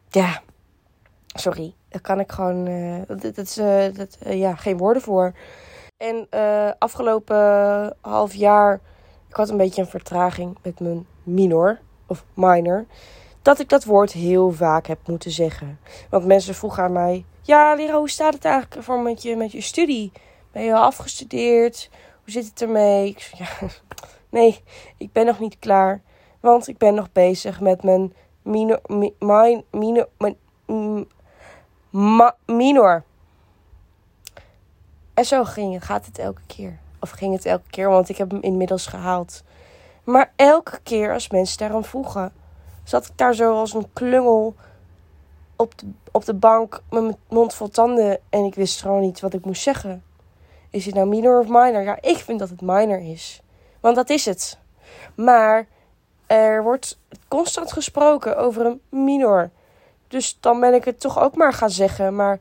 Ja, 0.08 0.42
sorry. 1.26 1.74
Daar 1.88 2.00
kan 2.00 2.20
ik 2.20 2.32
gewoon. 2.32 2.66
Uh, 2.66 3.02
dat, 3.06 3.22
dat, 3.22 3.38
is 3.38 3.58
uh, 3.58 3.84
dat, 3.94 4.18
uh, 4.26 4.38
ja, 4.38 4.54
geen 4.54 4.76
woorden 4.76 5.02
voor. 5.02 5.32
En 5.96 6.28
afgelopen 6.78 7.36
half 8.00 8.34
jaar. 8.34 8.80
Ik 9.28 9.34
had 9.34 9.48
een 9.48 9.56
beetje 9.56 9.82
een 9.82 9.88
vertraging 9.88 10.58
met 10.62 10.80
mijn 10.80 11.06
minor. 11.22 11.78
Of 12.06 12.24
minor. 12.34 12.86
Dat 13.42 13.60
ik 13.60 13.68
dat 13.68 13.84
woord 13.84 14.12
heel 14.12 14.52
vaak 14.52 14.86
heb 14.86 14.98
moeten 15.06 15.30
zeggen. 15.30 15.78
Want 16.10 16.24
mensen 16.24 16.54
vroegen 16.54 16.82
aan 16.82 16.92
mij. 16.92 17.24
Ja, 17.42 17.74
Lira, 17.74 17.98
hoe 17.98 18.10
staat 18.10 18.34
het 18.34 18.44
eigenlijk 18.44 18.84
voor 18.84 19.00
met 19.00 19.22
je, 19.22 19.36
met 19.36 19.52
je 19.52 19.60
studie? 19.60 20.12
Ben 20.52 20.62
je 20.62 20.74
al 20.74 20.82
afgestudeerd? 20.82 21.90
Hoe 22.22 22.30
zit 22.32 22.44
het 22.46 22.62
ermee? 22.62 23.08
Ik 23.08 23.20
zei, 23.20 23.48
ja, 23.60 23.68
Nee, 24.38 24.62
ik 24.96 25.12
ben 25.12 25.26
nog 25.26 25.38
niet 25.38 25.58
klaar. 25.58 26.02
Want 26.40 26.68
ik 26.68 26.78
ben 26.78 26.94
nog 26.94 27.12
bezig 27.12 27.60
met 27.60 27.82
mijn 27.82 28.12
minor. 28.42 28.80
minor. 29.70 30.08
Minor. 32.46 33.04
En 35.14 35.24
zo 35.24 35.44
ging, 35.44 35.84
gaat 35.84 36.06
het 36.06 36.18
elke 36.18 36.42
keer. 36.46 36.78
Of 37.00 37.10
ging 37.10 37.34
het 37.34 37.46
elke 37.46 37.70
keer, 37.70 37.88
want 37.88 38.08
ik 38.08 38.16
heb 38.16 38.30
hem 38.30 38.42
inmiddels 38.42 38.86
gehaald. 38.86 39.42
Maar 40.06 40.32
elke 40.36 40.78
keer 40.82 41.12
als 41.12 41.30
mensen 41.30 41.58
daarom 41.58 41.84
vroegen, 41.84 42.32
zat 42.84 43.06
ik 43.06 43.12
daar 43.14 43.34
zo 43.34 43.54
als 43.54 43.74
een 43.74 43.92
klungel 43.92 44.54
op 45.56 45.78
de, 45.78 45.86
op 46.10 46.24
de 46.24 46.34
bank 46.34 46.82
met 46.90 47.02
mijn 47.02 47.16
mond 47.28 47.54
vol 47.54 47.68
tanden. 47.68 48.18
En 48.28 48.44
ik 48.44 48.54
wist 48.54 48.82
gewoon 48.82 49.00
niet 49.00 49.20
wat 49.20 49.34
ik 49.34 49.44
moest 49.44 49.62
zeggen. 49.62 50.04
Is 50.70 50.86
het 50.86 50.94
nou 50.94 51.08
minor 51.08 51.40
of 51.40 51.46
minor? 51.48 51.82
Ja, 51.82 51.98
ik 52.00 52.16
vind 52.16 52.38
dat 52.38 52.48
het 52.48 52.60
minor 52.60 53.10
is. 53.10 53.42
Want 53.80 53.96
dat 53.96 54.10
is 54.10 54.24
het. 54.24 54.58
Maar 55.14 55.66
er 56.26 56.62
wordt 56.62 56.98
constant 57.28 57.72
gesproken 57.72 58.36
over 58.36 58.66
een 58.66 58.80
minor. 58.88 59.50
Dus 60.08 60.38
dan 60.40 60.60
ben 60.60 60.74
ik 60.74 60.84
het 60.84 61.00
toch 61.00 61.18
ook 61.20 61.36
maar 61.36 61.52
gaan 61.52 61.70
zeggen. 61.70 62.14
Maar 62.14 62.38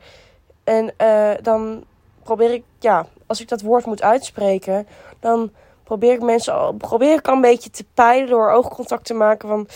en 0.63 0.93
uh, 1.01 1.31
dan 1.41 1.84
probeer 2.24 2.53
ik, 2.53 2.63
ja, 2.79 3.05
als 3.25 3.41
ik 3.41 3.48
dat 3.48 3.62
woord 3.62 3.86
moet 3.86 4.01
uitspreken, 4.01 4.88
dan 5.19 5.51
probeer 5.86 6.13
ik 6.13 6.22
mensen 6.22 6.54
al, 6.54 6.74
probeer 6.74 7.13
ik 7.13 7.27
al 7.27 7.34
een 7.34 7.42
beetje 7.42 7.70
te 7.70 7.86
peilen 7.94 8.30
door 8.30 8.51
oogcontact 8.51 9.06
te 9.06 9.13
maken 9.13 9.50
van 9.50 9.68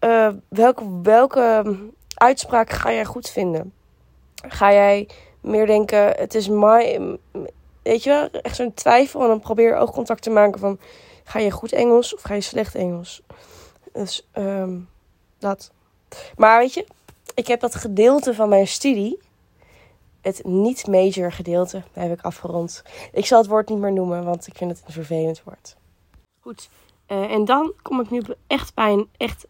uh, 0.00 0.28
welke, 0.48 1.00
welke 1.02 1.76
uitspraak 2.14 2.70
ga 2.70 2.92
jij 2.92 3.04
goed 3.04 3.28
vinden? 3.28 3.72
Ga 4.48 4.72
jij 4.72 5.08
meer 5.40 5.66
denken, 5.66 6.06
het 6.06 6.34
is 6.34 6.48
my, 6.48 7.00
weet 7.82 8.02
je 8.02 8.10
wel, 8.10 8.28
echt 8.42 8.56
zo'n 8.56 8.74
twijfel 8.74 9.20
en 9.20 9.28
dan 9.28 9.40
probeer 9.40 9.76
oogcontact 9.76 10.22
te 10.22 10.30
maken 10.30 10.60
van 10.60 10.78
ga 11.24 11.38
je 11.38 11.50
goed 11.50 11.72
Engels 11.72 12.14
of 12.14 12.22
ga 12.22 12.34
je 12.34 12.40
slecht 12.40 12.74
Engels? 12.74 13.22
Dus 13.92 14.28
um, 14.38 14.88
dat. 15.38 15.70
Maar 16.36 16.58
weet 16.58 16.74
je, 16.74 16.86
ik 17.34 17.46
heb 17.46 17.60
dat 17.60 17.74
gedeelte 17.74 18.34
van 18.34 18.48
mijn 18.48 18.66
studie, 18.66 19.18
het 20.24 20.44
niet-major 20.44 21.32
gedeelte, 21.32 21.82
heb 21.92 22.12
ik 22.12 22.24
afgerond. 22.24 22.82
Ik 23.12 23.26
zal 23.26 23.38
het 23.38 23.48
woord 23.48 23.68
niet 23.68 23.78
meer 23.78 23.92
noemen, 23.92 24.24
want 24.24 24.46
ik 24.46 24.56
vind 24.56 24.70
het 24.70 24.82
een 24.86 24.92
vervelend 24.92 25.42
woord. 25.42 25.76
Goed, 26.40 26.68
uh, 27.08 27.30
en 27.30 27.44
dan 27.44 27.72
kom 27.82 28.00
ik 28.00 28.10
nu 28.10 28.22
echt 28.46 28.74
bij 28.74 28.92
een 28.92 29.08
echt 29.16 29.46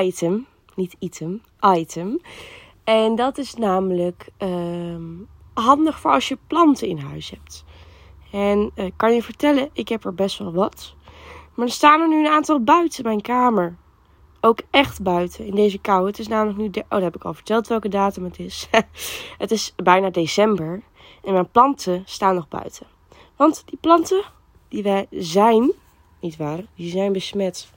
item. 0.00 0.46
Niet 0.74 0.96
item, 0.98 1.42
item. 1.76 2.20
En 2.84 3.14
dat 3.14 3.38
is 3.38 3.54
namelijk 3.54 4.28
uh, 4.38 4.96
handig 5.54 6.00
voor 6.00 6.10
als 6.10 6.28
je 6.28 6.38
planten 6.46 6.88
in 6.88 6.98
huis 6.98 7.30
hebt. 7.30 7.64
En 8.32 8.70
uh, 8.74 8.90
kan 8.96 9.14
je 9.14 9.22
vertellen, 9.22 9.70
ik 9.72 9.88
heb 9.88 10.04
er 10.04 10.14
best 10.14 10.38
wel 10.38 10.52
wat. 10.52 10.94
Maar 11.54 11.66
er 11.66 11.72
staan 11.72 12.00
er 12.00 12.08
nu 12.08 12.18
een 12.18 12.32
aantal 12.32 12.60
buiten 12.60 13.04
mijn 13.04 13.20
kamer. 13.20 13.76
Ook 14.40 14.58
echt 14.70 15.02
buiten 15.02 15.46
in 15.46 15.54
deze 15.54 15.78
kou. 15.78 16.06
Het 16.06 16.18
is 16.18 16.28
namelijk 16.28 16.58
nu. 16.58 16.66
Oh, 16.66 16.88
dat 16.88 17.02
heb 17.02 17.16
ik 17.16 17.24
al 17.24 17.34
verteld 17.34 17.68
welke 17.68 17.88
datum 17.88 18.24
het 18.24 18.38
is. 18.38 18.68
het 19.38 19.50
is 19.50 19.72
bijna 19.76 20.10
december. 20.10 20.82
En 21.24 21.32
mijn 21.32 21.50
planten 21.50 22.02
staan 22.06 22.34
nog 22.34 22.48
buiten. 22.48 22.86
Want 23.36 23.62
die 23.66 23.78
planten 23.80 24.22
die 24.68 24.82
wij 24.82 25.06
zijn, 25.10 25.72
niet 26.20 26.36
waar, 26.36 26.64
die 26.74 26.90
zijn 26.90 27.12
besmet. 27.12 27.70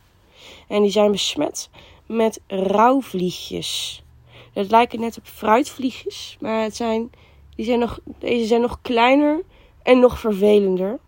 En 0.68 0.82
die 0.82 0.92
zijn 0.92 1.12
besmet 1.12 1.70
met 2.06 2.42
rouwvliegjes. 2.48 4.04
Dat 4.54 4.70
lijken 4.70 5.00
net 5.00 5.18
op 5.18 5.26
fruitvliegjes, 5.26 6.38
maar 6.40 6.64
het 6.64 6.76
zijn, 6.76 7.12
die 7.56 7.66
zijn 7.66 7.80
nog, 7.80 8.00
deze 8.20 8.46
zijn 8.46 8.62
nog 8.62 8.80
kleiner 8.82 9.42
en 9.84 10.00
nog 10.00 10.20
vervelender. 10.20 11.00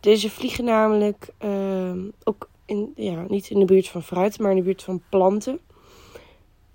Deze 0.00 0.30
vliegen 0.30 0.64
namelijk 0.64 1.28
uh, 1.44 1.92
ook 2.24 2.48
ja, 2.94 3.24
niet 3.28 3.50
in 3.50 3.58
de 3.58 3.64
buurt 3.64 3.88
van 3.88 4.02
fruit, 4.02 4.38
maar 4.38 4.50
in 4.50 4.56
de 4.56 4.62
buurt 4.62 4.82
van 4.82 5.02
planten. 5.10 5.60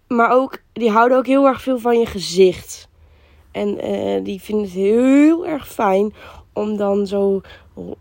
Maar 0.07 0.31
ook, 0.31 0.61
die 0.73 0.89
houden 0.89 1.17
ook 1.17 1.27
heel 1.27 1.45
erg 1.45 1.61
veel 1.61 1.79
van 1.79 1.99
je 1.99 2.05
gezicht. 2.05 2.89
En 3.51 3.85
uh, 3.85 4.23
die 4.23 4.41
vinden 4.41 4.65
het 4.65 4.73
heel 4.73 5.45
erg 5.45 5.67
fijn 5.67 6.13
om 6.53 6.77
dan 6.77 7.07
zo 7.07 7.41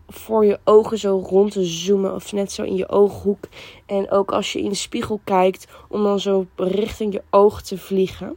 voor 0.07 0.45
je 0.45 0.59
ogen 0.63 0.97
zo 0.97 1.23
rond 1.25 1.51
te 1.51 1.63
zoomen. 1.63 2.15
Of 2.15 2.31
net 2.31 2.51
zo 2.51 2.63
in 2.63 2.75
je 2.75 2.89
ooghoek. 2.89 3.43
En 3.85 4.11
ook 4.11 4.31
als 4.31 4.53
je 4.53 4.61
in 4.61 4.69
de 4.69 4.75
spiegel 4.75 5.21
kijkt, 5.23 5.67
om 5.89 6.03
dan 6.03 6.19
zo 6.19 6.45
richting 6.55 7.13
je 7.13 7.23
oog 7.29 7.61
te 7.61 7.77
vliegen. 7.77 8.29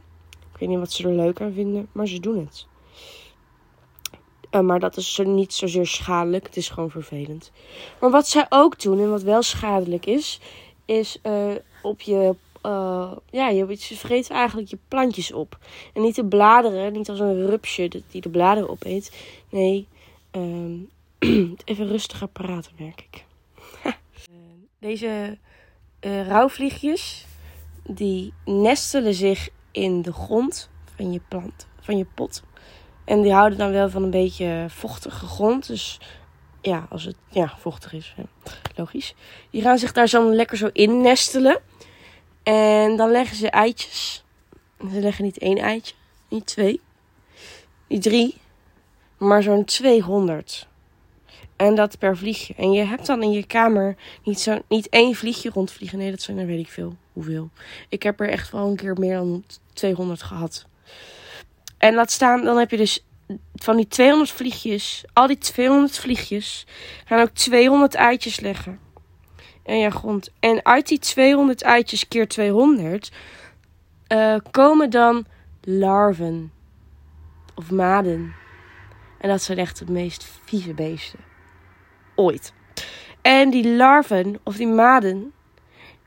Ik 0.53 0.59
weet 0.59 0.69
niet 0.69 0.79
wat 0.79 0.91
ze 0.91 1.07
er 1.07 1.15
leuk 1.15 1.41
aan 1.41 1.53
vinden, 1.53 1.87
maar 1.91 2.07
ze 2.07 2.19
doen 2.19 2.39
het. 2.39 2.67
Uh, 4.51 4.61
maar 4.61 4.79
dat 4.79 4.97
is 4.97 5.21
niet 5.25 5.53
zozeer 5.53 5.87
schadelijk. 5.87 6.45
Het 6.45 6.57
is 6.57 6.69
gewoon 6.69 6.89
vervelend. 6.89 7.51
Maar 7.99 8.09
wat 8.09 8.27
zij 8.27 8.45
ook 8.49 8.81
doen, 8.81 8.99
en 8.99 9.09
wat 9.09 9.21
wel 9.21 9.41
schadelijk 9.41 10.05
is, 10.05 10.39
is 10.85 11.19
uh, 11.23 11.55
op 11.81 12.01
je. 12.01 12.35
Uh, 12.65 13.11
ja, 13.29 13.49
je, 13.49 13.65
je 13.67 13.95
vreet 13.95 14.29
eigenlijk 14.29 14.69
je 14.69 14.77
plantjes 14.87 15.31
op. 15.31 15.57
En 15.93 16.01
niet 16.01 16.15
de 16.15 16.25
bladeren, 16.25 16.93
niet 16.93 17.09
als 17.09 17.19
een 17.19 17.45
rupsje 17.45 18.01
die 18.11 18.21
de 18.21 18.29
bladeren 18.29 18.69
opeet. 18.69 19.17
Nee, 19.49 19.87
ehm, 20.31 20.75
even 21.65 21.87
rustiger 21.87 22.27
praten, 22.27 22.71
merk 22.77 23.07
ik. 23.11 23.25
Deze 24.79 25.37
rouwvliegjes, 26.27 27.25
die 27.83 28.33
nestelen 28.45 29.13
zich 29.13 29.49
in 29.71 30.01
de 30.01 30.13
grond 30.13 30.69
van 30.95 31.11
je 31.11 31.21
plant, 31.27 31.67
van 31.79 31.97
je 31.97 32.05
pot. 32.15 32.43
En 33.07 33.21
die 33.21 33.33
houden 33.33 33.57
dan 33.57 33.71
wel 33.71 33.89
van 33.89 34.03
een 34.03 34.09
beetje 34.09 34.65
vochtige 34.69 35.25
grond. 35.25 35.67
Dus 35.67 35.99
ja, 36.61 36.85
als 36.89 37.03
het 37.03 37.15
ja, 37.29 37.53
vochtig 37.59 37.93
is, 37.93 38.15
logisch. 38.75 39.15
Die 39.49 39.61
gaan 39.61 39.77
zich 39.77 39.91
daar 39.91 40.07
zo 40.07 40.33
lekker 40.33 40.57
zo 40.57 40.69
in 40.73 41.01
nestelen. 41.01 41.59
En 42.43 42.95
dan 42.95 43.11
leggen 43.11 43.37
ze 43.37 43.49
eitjes. 43.49 44.23
Ze 44.91 44.99
leggen 44.99 45.23
niet 45.23 45.37
één 45.37 45.57
eitje, 45.57 45.93
niet 46.29 46.45
twee, 46.45 46.81
niet 47.87 48.01
drie, 48.01 48.35
maar 49.17 49.43
zo'n 49.43 49.65
200. 49.65 50.67
En 51.55 51.75
dat 51.75 51.97
per 51.97 52.17
vliegje. 52.17 52.53
En 52.57 52.71
je 52.71 52.83
hebt 52.83 53.05
dan 53.05 53.23
in 53.23 53.31
je 53.31 53.45
kamer 53.45 53.95
niet, 54.23 54.39
zo, 54.39 54.61
niet 54.67 54.89
één 54.89 55.15
vliegje 55.15 55.49
rondvliegen. 55.53 55.97
Nee, 55.97 56.11
dat 56.11 56.21
zijn 56.21 56.37
er 56.37 56.45
weet 56.45 56.59
ik 56.59 56.71
veel. 56.71 56.95
Hoeveel. 57.13 57.49
Ik 57.89 58.03
heb 58.03 58.19
er 58.19 58.29
echt 58.29 58.51
wel 58.51 58.67
een 58.67 58.75
keer 58.75 58.95
meer 58.99 59.15
dan 59.15 59.43
200 59.73 60.23
gehad. 60.23 60.65
En 61.77 61.93
laat 61.93 62.11
staan, 62.11 62.43
dan 62.43 62.57
heb 62.57 62.71
je 62.71 62.77
dus 62.77 63.05
van 63.55 63.75
die 63.75 63.87
200 63.87 64.31
vliegjes. 64.31 65.05
Al 65.13 65.27
die 65.27 65.37
200 65.37 65.99
vliegjes 65.99 66.65
gaan 67.05 67.21
ook 67.21 67.29
200 67.29 67.95
eitjes 67.95 68.39
leggen. 68.39 68.79
En 69.63 69.77
ja, 69.77 69.89
grond. 69.89 70.29
En 70.39 70.65
uit 70.65 70.87
die 70.87 70.99
200 70.99 71.61
eitjes 71.61 72.07
keer 72.07 72.27
200 72.27 73.11
uh, 74.07 74.33
eh, 74.33 74.41
komen 74.51 74.89
dan 74.89 75.25
larven. 75.61 76.51
Of 77.55 77.71
maden. 77.71 78.33
En 79.19 79.29
dat 79.29 79.41
zijn 79.41 79.57
echt 79.57 79.77
de 79.77 79.91
meest 79.91 80.27
vieze 80.45 80.73
beesten 80.73 81.19
ooit. 82.15 82.53
En 83.21 83.49
die 83.49 83.75
larven, 83.75 84.39
of 84.43 84.55
die 84.55 84.67
maden, 84.67 85.33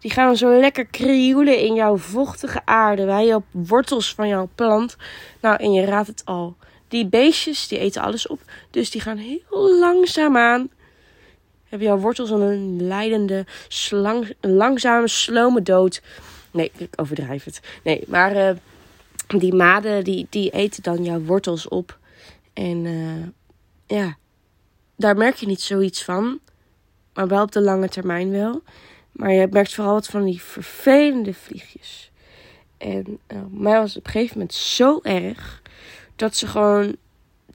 die 0.01 0.11
gaan 0.11 0.37
zo 0.37 0.61
lekker 0.61 0.87
krioelen 0.87 1.59
in 1.59 1.75
jouw 1.75 1.97
vochtige 1.97 2.61
aarde, 2.65 3.05
bij 3.05 3.35
op 3.35 3.45
wortels 3.51 4.15
van 4.15 4.29
jouw 4.29 4.49
plant. 4.55 4.97
Nou, 5.41 5.57
en 5.57 5.73
je 5.73 5.85
raadt 5.85 6.07
het 6.07 6.23
al. 6.25 6.57
Die 6.89 7.07
beestjes, 7.07 7.69
die 7.69 7.79
eten 7.79 8.03
alles 8.03 8.27
op. 8.27 8.41
Dus 8.71 8.91
die 8.91 9.01
gaan 9.01 9.17
heel 9.17 9.79
langzaamaan. 9.79 10.71
Hebben 11.69 11.89
jouw 11.89 11.99
wortels 11.99 12.31
een 12.31 12.87
leidende, 12.87 13.47
langzame, 14.41 15.09
slome 15.09 15.63
dood. 15.63 16.03
Nee, 16.51 16.73
ik 16.77 16.89
overdrijf 16.97 17.45
het. 17.45 17.61
Nee, 17.85 18.05
maar 18.07 18.37
uh, 18.37 18.57
die 19.27 19.55
maden, 19.55 20.05
die, 20.05 20.27
die 20.31 20.51
eten 20.51 20.83
dan 20.83 21.05
jouw 21.05 21.21
wortels 21.21 21.69
op. 21.69 21.99
En 22.53 22.85
uh, 22.85 23.27
ja, 23.87 24.17
daar 24.97 25.17
merk 25.17 25.37
je 25.37 25.47
niet 25.47 25.61
zoiets 25.61 26.05
van. 26.05 26.41
Maar 27.15 27.29
wel 27.29 27.43
op 27.43 27.53
de 27.53 27.61
lange 27.61 27.89
termijn 27.89 28.31
wel. 28.31 28.63
Maar 29.21 29.33
je 29.33 29.49
merkt 29.51 29.75
vooral 29.75 29.93
wat 29.93 30.07
van 30.07 30.25
die 30.25 30.43
vervelende 30.43 31.35
vliegjes. 31.35 32.11
En 32.79 33.19
uh, 33.29 33.39
mij 33.51 33.79
was 33.79 33.89
het 33.89 33.99
op 33.99 34.07
een 34.07 34.13
gegeven 34.13 34.39
moment 34.39 34.55
zo 34.55 35.01
erg 35.03 35.63
dat 36.17 36.37
ze 36.37 36.47
gewoon 36.47 36.97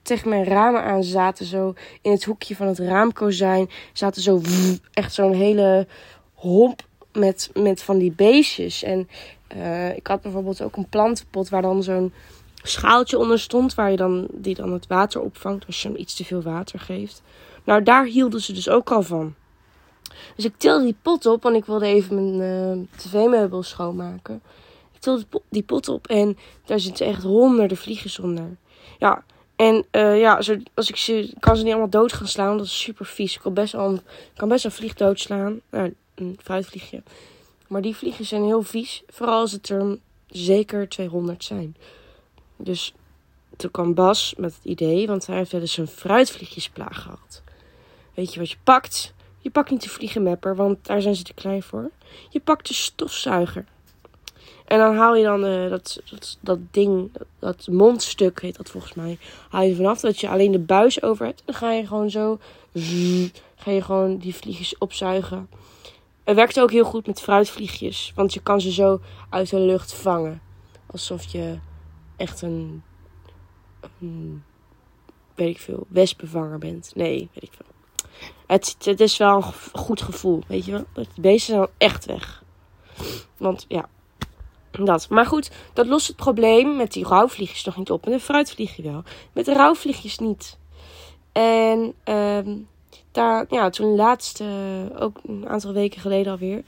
tegen 0.01 0.29
mijn 0.29 0.43
ramen 0.43 0.83
aan 0.83 1.03
zaten. 1.03 1.45
Zo 1.45 1.73
in 2.01 2.11
het 2.11 2.23
hoekje 2.23 2.55
van 2.55 2.67
het 2.67 2.79
raamkozijn 2.79 3.69
zaten 3.93 4.21
zo 4.21 4.41
echt 4.93 5.13
zo'n 5.13 5.33
hele 5.33 5.87
homp 6.33 6.81
met, 7.13 7.49
met 7.53 7.83
van 7.83 7.97
die 7.97 8.11
beestjes. 8.11 8.83
En 8.83 9.09
uh, 9.55 9.95
ik 9.95 10.07
had 10.07 10.21
bijvoorbeeld 10.21 10.61
ook 10.61 10.75
een 10.75 10.89
plantenpot 10.89 11.49
waar 11.49 11.61
dan 11.61 11.83
zo'n 11.83 12.13
schaaltje 12.63 13.17
onder 13.17 13.39
stond. 13.39 13.73
Waar 13.73 13.91
je 13.91 13.97
dan, 13.97 14.27
die 14.31 14.55
dan 14.55 14.73
het 14.73 14.87
water 14.87 15.21
opvangt 15.21 15.65
als 15.65 15.81
je 15.81 15.87
hem 15.87 15.97
iets 15.97 16.15
te 16.15 16.25
veel 16.25 16.41
water 16.41 16.79
geeft. 16.79 17.21
Nou, 17.63 17.83
daar 17.83 18.05
hielden 18.05 18.41
ze 18.41 18.53
dus 18.53 18.69
ook 18.69 18.91
al 18.91 19.01
van. 19.01 19.35
Dus 20.35 20.45
ik 20.45 20.57
tilde 20.57 20.83
die 20.83 20.95
pot 21.01 21.25
op, 21.25 21.43
want 21.43 21.55
ik 21.55 21.65
wilde 21.65 21.85
even 21.85 22.37
mijn 22.37 22.77
uh, 22.77 22.97
tv-meubel 22.97 23.63
schoonmaken. 23.63 24.41
Ik 24.93 24.99
tilde 24.99 25.25
die 25.49 25.63
pot 25.63 25.89
op 25.89 26.07
en 26.07 26.37
daar 26.65 26.79
zitten 26.79 27.05
echt 27.05 27.23
honderden 27.23 27.77
vliegjes 27.77 28.19
onder. 28.19 28.57
Ja, 28.99 29.23
en 29.55 29.85
uh, 29.91 30.19
ja, 30.19 30.41
als 30.73 30.89
ik 30.89 30.95
ze, 30.95 31.33
kan 31.39 31.57
ze 31.57 31.63
niet 31.63 31.71
allemaal 31.71 31.89
dood 31.89 32.13
gaan 32.13 32.27
slaan, 32.27 32.57
dat 32.57 32.65
is 32.65 32.81
super 32.81 33.05
vies. 33.05 33.35
Ik 33.35 33.41
kan 33.41 33.53
best 33.53 33.73
wel, 33.73 33.99
kan 34.35 34.49
best 34.49 34.65
een 34.65 34.71
vlieg 34.71 34.93
doodslaan. 34.93 35.61
Nou, 35.69 35.93
een 36.15 36.37
fruitvliegje. 36.43 37.03
Maar 37.67 37.81
die 37.81 37.95
vliegen 37.95 38.25
zijn 38.25 38.43
heel 38.43 38.61
vies. 38.61 39.03
Vooral 39.07 39.39
als 39.39 39.51
het 39.51 39.69
er 39.69 39.97
zeker 40.27 40.89
200 40.89 41.43
zijn. 41.43 41.75
Dus 42.57 42.93
toen 43.57 43.71
kwam 43.71 43.93
Bas 43.93 44.33
met 44.37 44.55
het 44.55 44.65
idee, 44.65 45.07
want 45.07 45.27
hij 45.27 45.35
heeft 45.35 45.51
wel 45.51 45.61
eens 45.61 45.77
een 45.77 45.87
fruitvliegjesplaag 45.87 47.01
gehad. 47.01 47.43
Weet 48.13 48.33
je 48.33 48.39
wat 48.39 48.49
je 48.49 48.57
pakt? 48.63 49.13
Je 49.45 49.51
pakt 49.51 49.69
niet 49.69 49.83
de 49.83 49.89
vliegenmapper, 49.89 50.55
want 50.55 50.85
daar 50.85 51.01
zijn 51.01 51.15
ze 51.15 51.23
te 51.23 51.33
klein 51.33 51.63
voor. 51.63 51.91
Je 52.29 52.39
pakt 52.39 52.67
de 52.67 52.73
stofzuiger. 52.73 53.65
En 54.65 54.77
dan 54.77 54.95
haal 54.95 55.15
je 55.15 55.23
dan 55.23 55.45
uh, 55.45 55.69
dat, 55.69 56.01
dat, 56.09 56.37
dat 56.41 56.59
ding, 56.71 57.11
dat, 57.39 57.67
mondstuk 57.67 58.41
heet 58.41 58.57
dat 58.57 58.69
volgens 58.69 58.93
mij, 58.93 59.17
haal 59.49 59.63
je 59.63 59.75
vanaf. 59.75 59.99
Dat 59.99 60.19
je 60.19 60.29
alleen 60.29 60.51
de 60.51 60.59
buis 60.59 61.01
over 61.01 61.25
hebt. 61.25 61.41
Dan 61.45 61.55
ga 61.55 61.71
je 61.71 61.87
gewoon 61.87 62.09
zo, 62.09 62.39
ga 63.55 63.71
je 63.71 63.81
gewoon 63.81 64.17
die 64.17 64.35
vliegjes 64.35 64.77
opzuigen. 64.77 65.49
Het 66.23 66.35
werkt 66.35 66.59
ook 66.59 66.71
heel 66.71 66.85
goed 66.85 67.07
met 67.07 67.21
fruitvliegjes. 67.21 68.11
Want 68.15 68.33
je 68.33 68.41
kan 68.41 68.61
ze 68.61 68.71
zo 68.71 68.99
uit 69.29 69.49
de 69.49 69.59
lucht 69.59 69.93
vangen. 69.93 70.41
Alsof 70.85 71.23
je 71.23 71.57
echt 72.15 72.41
een, 72.41 72.83
een 74.01 74.43
weet 75.35 75.55
ik 75.55 75.61
veel, 75.61 75.85
wespenvanger 75.89 76.57
bent. 76.57 76.91
Nee, 76.95 77.29
weet 77.33 77.43
ik 77.43 77.53
veel. 77.53 77.74
Het, 78.47 78.99
is 79.01 79.17
wel 79.17 79.35
een 79.35 79.53
goed 79.73 80.01
gevoel, 80.01 80.43
weet 80.47 80.65
je 80.65 80.71
wel. 80.71 80.83
De 80.93 81.21
beesten 81.21 81.55
zijn 81.55 81.67
echt 81.77 82.05
weg. 82.05 82.43
Want 83.37 83.65
ja, 83.67 83.89
dat. 84.71 85.09
Maar 85.09 85.25
goed, 85.25 85.51
dat 85.73 85.87
lost 85.87 86.07
het 86.07 86.15
probleem 86.15 86.75
met 86.75 86.93
die 86.93 87.05
rouwvliegjes 87.05 87.63
nog 87.63 87.77
niet 87.77 87.91
op. 87.91 88.05
Met 88.05 88.13
een 88.13 88.19
fruitvliegje 88.19 88.83
wel. 88.83 89.03
Met 89.33 89.45
de 89.45 89.53
rouwvliegjes 89.53 90.17
niet. 90.17 90.57
En 91.31 91.93
ehm, 92.03 92.57
daar, 93.11 93.45
ja, 93.49 93.69
toen 93.69 93.95
laatst, 93.95 94.43
ook 94.99 95.17
een 95.27 95.49
aantal 95.49 95.73
weken 95.73 96.01
geleden 96.01 96.31
alweer, 96.31 96.63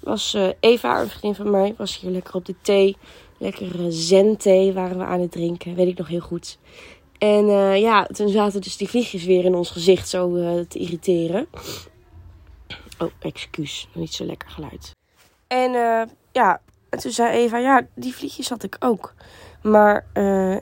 was 0.00 0.34
uh, 0.34 0.48
Eva, 0.60 1.00
een 1.00 1.08
vriendin 1.08 1.34
van 1.34 1.50
mij, 1.50 1.74
was 1.76 2.00
hier 2.00 2.10
lekker 2.10 2.34
op 2.34 2.44
de 2.44 2.54
thee. 2.62 2.96
Lekker 3.38 3.72
zen-thee 3.88 4.72
waren 4.72 4.98
we 4.98 5.04
aan 5.04 5.20
het 5.20 5.32
drinken, 5.32 5.74
weet 5.74 5.88
ik 5.88 5.98
nog 5.98 6.08
heel 6.08 6.20
goed. 6.20 6.58
En 7.20 7.44
uh, 7.44 7.80
ja, 7.80 8.04
toen 8.04 8.28
zaten 8.28 8.60
dus 8.60 8.76
die 8.76 8.88
vliegjes 8.88 9.24
weer 9.24 9.44
in 9.44 9.54
ons 9.54 9.70
gezicht 9.70 10.08
zo 10.08 10.32
te 10.68 10.78
irriteren. 10.78 11.48
Oh, 12.98 13.10
excuus, 13.18 13.88
niet 13.92 14.14
zo 14.14 14.24
lekker 14.24 14.50
geluid. 14.50 14.96
En 15.46 15.70
ja, 16.32 16.60
toen 16.88 17.10
zei 17.10 17.36
Eva, 17.36 17.58
ja, 17.58 17.86
die 17.94 18.14
vliegjes 18.14 18.48
had 18.48 18.62
ik 18.62 18.76
ook. 18.78 19.14
Maar, 19.62 20.06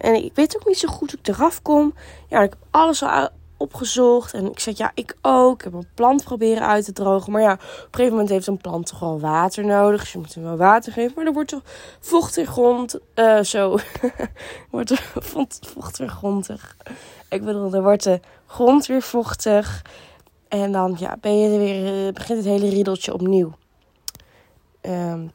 en 0.00 0.24
ik 0.24 0.34
weet 0.34 0.56
ook 0.56 0.66
niet 0.66 0.78
zo 0.78 0.88
goed 0.88 1.10
hoe 1.10 1.20
ik 1.20 1.28
eraf 1.28 1.62
kom. 1.62 1.94
Ja, 2.28 2.42
ik 2.42 2.50
heb 2.50 2.66
alles 2.70 3.02
al 3.02 3.28
opgezocht. 3.58 4.34
En 4.34 4.50
ik 4.50 4.58
zei, 4.58 4.74
ja, 4.78 4.90
ik 4.94 5.16
ook. 5.22 5.58
Ik 5.58 5.64
heb 5.64 5.72
een 5.72 5.88
plant 5.94 6.24
proberen 6.24 6.66
uit 6.66 6.84
te 6.84 6.92
drogen. 6.92 7.32
Maar 7.32 7.42
ja, 7.42 7.52
op 7.52 7.60
een 7.60 7.88
gegeven 7.90 8.12
moment 8.12 8.28
heeft 8.28 8.46
een 8.46 8.56
plant 8.56 8.86
toch 8.86 8.98
wel 8.98 9.20
water 9.20 9.64
nodig. 9.64 10.00
Dus 10.00 10.12
je 10.12 10.18
moet 10.18 10.34
hem 10.34 10.44
wel 10.44 10.56
water 10.56 10.92
geven. 10.92 11.12
Maar 11.16 11.26
er 11.26 11.32
wordt 11.32 11.48
toch 11.48 11.62
vocht 12.00 12.36
in 12.36 12.46
grond. 12.46 12.98
Uh, 13.14 13.42
zo. 13.42 13.78
wordt 14.70 14.90
er 14.90 15.10
vocht 15.60 15.98
weer 15.98 16.08
grondig. 16.08 16.76
Ik 17.28 17.44
bedoel, 17.44 17.74
er 17.74 17.82
wordt 17.82 18.02
de 18.02 18.20
grond 18.46 18.86
weer 18.86 19.02
vochtig. 19.02 19.82
En 20.48 20.72
dan 20.72 20.96
ja, 20.98 21.16
ben 21.20 21.38
je 21.38 21.52
er 21.52 21.58
weer, 21.58 22.06
uh, 22.06 22.12
begint 22.12 22.38
het 22.38 22.48
hele 22.48 22.68
riedeltje 22.68 23.12
opnieuw. 23.12 23.52
Um, 24.82 25.32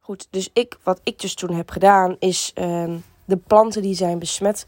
goed, 0.00 0.26
dus 0.30 0.50
ik, 0.52 0.78
wat 0.82 1.00
ik 1.02 1.20
dus 1.20 1.34
toen 1.34 1.54
heb 1.54 1.70
gedaan, 1.70 2.16
is 2.18 2.52
um, 2.54 3.04
de 3.24 3.36
planten 3.36 3.82
die 3.82 3.94
zijn 3.94 4.18
besmet 4.18 4.66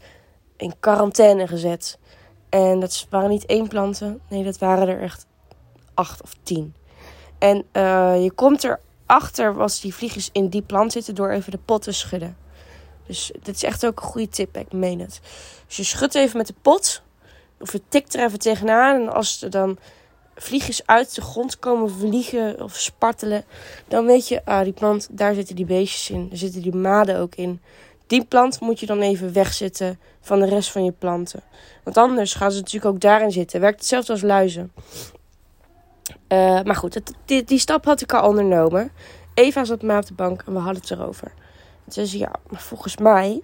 in 0.57 0.73
quarantaine 0.79 1.47
gezet. 1.47 1.97
En 2.49 2.79
dat 2.79 3.07
waren 3.09 3.29
niet 3.29 3.45
één 3.45 3.67
planten. 3.67 4.21
Nee, 4.29 4.43
dat 4.43 4.57
waren 4.57 4.87
er 4.87 5.01
echt 5.01 5.25
acht 5.93 6.21
of 6.21 6.33
tien. 6.43 6.73
En 7.39 7.65
uh, 7.73 8.23
je 8.23 8.31
komt 8.31 8.63
erachter 8.63 9.61
als 9.61 9.81
die 9.81 9.93
vliegjes 9.93 10.29
in 10.31 10.47
die 10.47 10.61
plant 10.61 10.91
zitten 10.91 11.15
door 11.15 11.29
even 11.29 11.51
de 11.51 11.59
pot 11.65 11.81
te 11.81 11.91
schudden. 11.91 12.37
Dus 13.07 13.31
dit 13.43 13.55
is 13.55 13.63
echt 13.63 13.85
ook 13.85 13.99
een 13.99 14.07
goede 14.07 14.29
tip, 14.29 14.57
ik 14.57 14.71
meen 14.71 14.99
het. 14.99 15.19
Dus 15.67 15.77
je 15.77 15.83
schudt 15.83 16.15
even 16.15 16.37
met 16.37 16.47
de 16.47 16.55
pot. 16.61 17.01
Of 17.59 17.71
je 17.71 17.81
tikt 17.89 18.15
er 18.15 18.25
even 18.25 18.39
tegenaan. 18.39 19.01
En 19.01 19.13
als 19.13 19.41
er 19.41 19.49
dan 19.49 19.77
vliegjes 20.35 20.85
uit 20.85 21.15
de 21.15 21.21
grond 21.21 21.59
komen 21.59 21.91
vliegen 21.91 22.61
of 22.61 22.75
spartelen. 22.75 23.45
Dan 23.87 24.05
weet 24.05 24.27
je, 24.27 24.45
ah, 24.45 24.63
die 24.63 24.73
plant, 24.73 25.07
daar 25.11 25.33
zitten 25.33 25.55
die 25.55 25.65
beestjes 25.65 26.09
in. 26.09 26.27
Er 26.31 26.37
zitten 26.37 26.61
die 26.61 26.75
maden 26.75 27.19
ook 27.19 27.35
in. 27.35 27.61
Die 28.07 28.25
plant 28.25 28.59
moet 28.59 28.79
je 28.79 28.85
dan 28.85 29.01
even 29.01 29.33
wegzetten 29.33 29.99
van 30.21 30.39
de 30.39 30.45
rest 30.45 30.71
van 30.71 30.83
je 30.83 30.91
planten. 30.91 31.41
Want 31.83 31.97
anders 31.97 32.33
gaan 32.33 32.51
ze 32.51 32.59
natuurlijk 32.59 32.93
ook 32.93 33.01
daarin 33.01 33.31
zitten. 33.31 33.59
Werkt 33.59 33.79
hetzelfde 33.79 34.11
als 34.11 34.21
luizen. 34.21 34.71
Uh, 36.27 36.61
maar 36.61 36.75
goed, 36.75 37.01
die, 37.25 37.59
stap 37.59 37.85
had 37.85 38.01
ik 38.01 38.13
al 38.13 38.27
ondernomen. 38.27 38.91
Eva 39.33 39.63
zat 39.63 39.81
mij 39.81 39.97
op 39.97 40.05
de 40.05 40.13
bank 40.13 40.43
en 40.45 40.53
we 40.53 40.59
hadden 40.59 40.81
het 40.81 40.91
erover. 40.91 41.31
Dus 41.83 42.11
ja, 42.11 42.31
maar 42.49 42.61
volgens 42.61 42.97
mij 42.97 43.41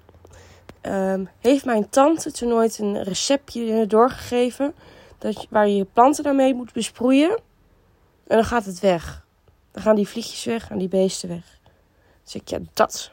um, 0.82 1.30
heeft 1.40 1.66
mijn 1.66 1.90
tante 1.90 2.32
toen 2.32 2.50
nooit 2.50 2.80
een 2.80 3.04
receptje 3.04 3.88
doorgegeven. 3.88 4.74
Dat, 5.18 5.48
waar 5.50 5.68
je 5.68 5.76
je 5.76 5.86
planten 5.94 6.24
dan 6.24 6.36
mee 6.36 6.54
moet 6.54 6.74
besproeien. 6.74 7.30
En 8.28 8.36
dan 8.36 8.46
gaat 8.46 8.66
het 8.66 8.80
weg. 8.80 9.26
Dan 9.72 9.84
gaan 9.84 9.96
die 9.96 10.08
vliegjes 10.08 10.44
weg 10.44 10.70
en 10.70 10.78
die 10.78 10.88
beesten 10.88 11.30
weg. 11.30 11.60
Dus 12.24 12.36
ik, 12.36 12.48
ja, 12.48 12.60
dat 12.74 13.12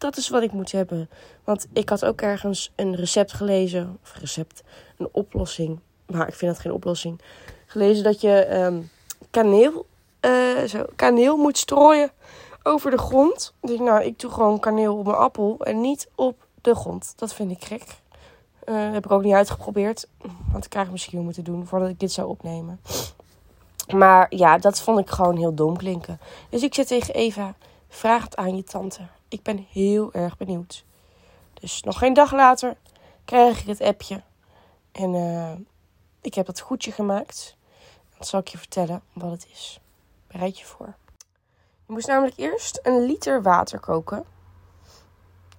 dat 0.00 0.16
is 0.16 0.28
wat 0.28 0.42
ik 0.42 0.52
moet 0.52 0.72
hebben. 0.72 1.10
Want 1.44 1.66
ik 1.72 1.88
had 1.88 2.04
ook 2.04 2.20
ergens 2.20 2.72
een 2.76 2.94
recept 2.94 3.32
gelezen. 3.32 3.98
Of 4.02 4.14
recept, 4.20 4.62
een 4.96 5.08
oplossing. 5.12 5.78
Maar 6.06 6.28
ik 6.28 6.34
vind 6.34 6.52
dat 6.52 6.60
geen 6.60 6.72
oplossing. 6.72 7.20
Gelezen 7.66 8.04
dat 8.04 8.20
je 8.20 8.54
um, 8.54 8.90
kaneel, 9.30 9.86
uh, 10.20 10.62
zo, 10.62 10.84
kaneel 10.96 11.36
moet 11.36 11.58
strooien 11.58 12.10
over 12.62 12.90
de 12.90 12.98
grond. 12.98 13.54
Dus 13.60 13.78
nou, 13.78 14.04
ik 14.04 14.18
doe 14.18 14.30
gewoon 14.30 14.60
kaneel 14.60 14.96
op 14.96 15.04
mijn 15.04 15.16
appel 15.16 15.56
en 15.58 15.80
niet 15.80 16.08
op 16.14 16.46
de 16.60 16.74
grond. 16.74 17.12
Dat 17.16 17.34
vind 17.34 17.50
ik 17.50 17.64
gek. 17.64 17.84
Uh, 18.68 18.92
heb 18.92 19.04
ik 19.04 19.10
ook 19.10 19.22
niet 19.22 19.34
uitgeprobeerd. 19.34 20.08
Want 20.52 20.64
ik 20.64 20.70
krijg 20.70 20.90
misschien 20.90 21.20
moeten 21.20 21.44
doen 21.44 21.66
voordat 21.66 21.88
ik 21.88 22.00
dit 22.00 22.12
zou 22.12 22.28
opnemen. 22.28 22.80
Maar 23.94 24.26
ja, 24.34 24.58
dat 24.58 24.80
vond 24.80 24.98
ik 24.98 25.10
gewoon 25.10 25.36
heel 25.36 25.54
dom 25.54 25.76
klinken. 25.76 26.20
Dus 26.48 26.62
ik 26.62 26.74
zei 26.74 26.86
tegen 26.86 27.14
Eva: 27.14 27.54
vraag 27.88 28.24
het 28.24 28.36
aan 28.36 28.56
je 28.56 28.64
tante. 28.64 29.02
Ik 29.30 29.42
ben 29.42 29.66
heel 29.70 30.12
erg 30.12 30.36
benieuwd. 30.36 30.84
Dus 31.54 31.82
nog 31.82 31.98
geen 31.98 32.14
dag 32.14 32.32
later 32.32 32.76
krijg 33.24 33.60
ik 33.60 33.66
het 33.66 33.80
appje. 33.80 34.22
En 34.92 35.14
uh, 35.14 35.52
ik 36.20 36.34
heb 36.34 36.46
dat 36.46 36.60
goedje 36.60 36.92
gemaakt. 36.92 37.56
Dan 38.16 38.24
zal 38.24 38.40
ik 38.40 38.48
je 38.48 38.58
vertellen 38.58 39.02
wat 39.12 39.30
het 39.30 39.46
is. 39.52 39.80
Bereid 40.26 40.58
je 40.58 40.64
voor. 40.64 40.94
Je 41.86 41.92
moest 41.92 42.06
namelijk 42.06 42.36
eerst 42.36 42.80
een 42.82 43.06
liter 43.06 43.42
water 43.42 43.80
koken. 43.80 44.24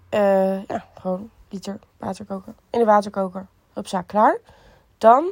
Uh, 0.09 0.65
ja, 0.65 0.87
gewoon 0.99 1.29
liter 1.49 1.79
water 1.97 2.25
koken. 2.25 2.55
In 2.69 2.79
de 2.79 2.85
waterkoker. 2.85 3.47
Zaak 3.83 4.07
klaar. 4.07 4.39
Dan, 4.97 5.31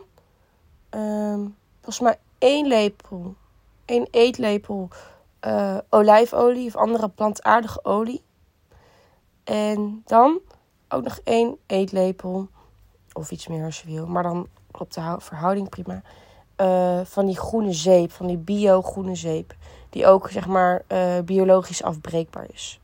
um, 0.89 1.57
volgens 1.75 1.99
mij 1.99 2.19
één 2.37 2.67
lepel, 2.67 3.35
één 3.85 4.07
eetlepel 4.11 4.89
uh, 5.47 5.77
olijfolie 5.89 6.67
of 6.67 6.75
andere 6.75 7.09
plantaardige 7.09 7.85
olie. 7.85 8.23
En 9.49 10.01
dan 10.05 10.39
ook 10.89 11.03
nog 11.03 11.19
één 11.23 11.57
eetlepel, 11.65 12.47
of 13.13 13.31
iets 13.31 13.47
meer 13.47 13.65
als 13.65 13.81
je 13.81 13.87
wil, 13.87 14.07
maar 14.07 14.23
dan 14.23 14.47
op 14.71 14.93
de 14.93 15.15
verhouding 15.19 15.69
prima. 15.69 16.01
Uh, 16.57 16.99
van 17.03 17.25
die 17.25 17.37
groene 17.37 17.73
zeep, 17.73 18.11
van 18.11 18.27
die 18.27 18.37
bio-groene 18.37 19.15
zeep. 19.15 19.55
Die 19.89 20.07
ook 20.07 20.29
zeg 20.29 20.47
maar 20.47 20.83
uh, 20.87 21.19
biologisch 21.19 21.83
afbreekbaar 21.83 22.45
is. 22.53 22.79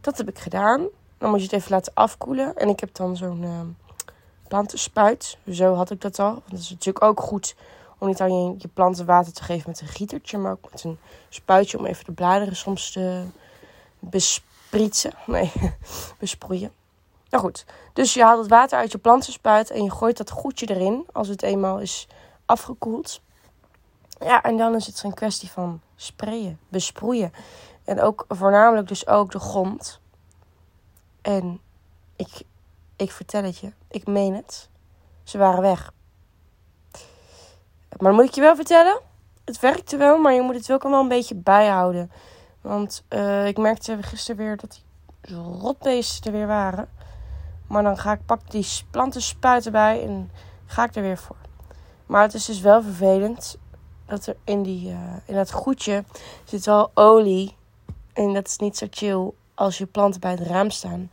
Dat 0.00 0.18
heb 0.18 0.28
ik 0.28 0.38
gedaan. 0.38 0.86
Dan 1.18 1.30
moet 1.30 1.38
je 1.38 1.44
het 1.44 1.54
even 1.54 1.70
laten 1.70 1.94
afkoelen. 1.94 2.56
En 2.56 2.68
ik 2.68 2.80
heb 2.80 2.94
dan 2.94 3.16
zo'n 3.16 3.42
uh, 3.42 3.60
plantenspuit. 4.48 5.38
Zo 5.50 5.74
had 5.74 5.90
ik 5.90 6.00
dat 6.00 6.18
al. 6.18 6.32
Want 6.32 6.50
dat 6.50 6.58
is 6.58 6.70
natuurlijk 6.70 7.04
ook 7.04 7.20
goed 7.20 7.56
om 7.98 8.08
niet 8.08 8.20
aan 8.20 8.58
je, 8.58 8.68
planten 8.74 9.06
water 9.06 9.32
te 9.32 9.42
geven 9.42 9.70
met 9.70 9.80
een 9.80 9.86
gietertje. 9.86 10.38
Maar 10.38 10.52
ook 10.52 10.70
met 10.70 10.84
een 10.84 10.98
spuitje 11.28 11.78
om 11.78 11.86
even 11.86 12.04
de 12.04 12.12
bladeren 12.12 12.56
soms 12.56 12.92
te 12.92 13.24
bespreken 13.98 14.48
Prietsen. 14.70 15.12
Nee, 15.26 15.52
besproeien. 16.18 16.72
Nou 17.30 17.44
goed, 17.44 17.64
dus 17.92 18.14
je 18.14 18.22
haalt 18.22 18.38
het 18.38 18.48
water 18.48 18.78
uit 18.78 18.92
je 18.92 18.98
plantenspuit 18.98 19.70
en 19.70 19.84
je 19.84 19.90
gooit 19.90 20.16
dat 20.16 20.30
goedje 20.30 20.66
erin 20.66 21.06
als 21.12 21.28
het 21.28 21.42
eenmaal 21.42 21.78
is 21.78 22.08
afgekoeld. 22.46 23.20
Ja, 24.20 24.42
en 24.42 24.56
dan 24.56 24.74
is 24.74 24.86
het 24.86 25.02
een 25.02 25.14
kwestie 25.14 25.50
van 25.50 25.80
sprayen, 25.96 26.58
besproeien. 26.68 27.32
En 27.84 28.00
ook 28.00 28.24
voornamelijk 28.28 28.88
dus 28.88 29.06
ook 29.06 29.30
de 29.30 29.38
grond. 29.38 30.00
En 31.22 31.60
ik, 32.16 32.42
ik 32.96 33.10
vertel 33.10 33.42
het 33.42 33.58
je, 33.58 33.72
ik 33.90 34.06
meen 34.06 34.34
het. 34.34 34.68
Ze 35.24 35.38
waren 35.38 35.62
weg. 35.62 35.92
Maar 37.98 38.12
moet 38.12 38.24
ik 38.24 38.34
je 38.34 38.40
wel 38.40 38.56
vertellen, 38.56 39.00
het 39.44 39.60
werkte 39.60 39.96
wel, 39.96 40.18
maar 40.18 40.32
je 40.32 40.42
moet 40.42 40.54
het 40.54 40.72
ook 40.72 40.82
wel 40.82 41.00
een 41.00 41.08
beetje 41.08 41.34
bijhouden. 41.34 42.10
Want 42.60 43.04
uh, 43.08 43.46
ik 43.46 43.58
merkte 43.58 44.02
gisteren 44.02 44.44
weer 44.44 44.56
dat 44.56 44.82
die 45.20 45.36
rotbeesten 45.36 46.32
er 46.32 46.38
weer 46.38 46.46
waren. 46.46 46.88
Maar 47.66 47.82
dan 47.82 47.98
ga 47.98 48.12
ik 48.12 48.26
pak 48.26 48.50
die 48.50 48.66
planten 48.90 49.22
spuiten 49.22 49.72
bij 49.72 50.02
en 50.06 50.30
ga 50.66 50.84
ik 50.84 50.94
er 50.94 51.02
weer 51.02 51.18
voor. 51.18 51.36
Maar 52.06 52.22
het 52.22 52.34
is 52.34 52.44
dus 52.44 52.60
wel 52.60 52.82
vervelend 52.82 53.58
dat 54.06 54.26
er 54.26 54.36
in, 54.44 54.62
die, 54.62 54.90
uh, 54.90 55.16
in 55.24 55.34
dat 55.34 55.52
goedje 55.52 56.04
zit 56.44 56.66
wel 56.66 56.90
olie. 56.94 57.56
En 58.12 58.32
dat 58.32 58.46
is 58.46 58.56
niet 58.56 58.76
zo 58.76 58.86
chill 58.90 59.30
als 59.54 59.78
je 59.78 59.86
planten 59.86 60.20
bij 60.20 60.30
het 60.30 60.40
raam 60.40 60.70
staan. 60.70 61.10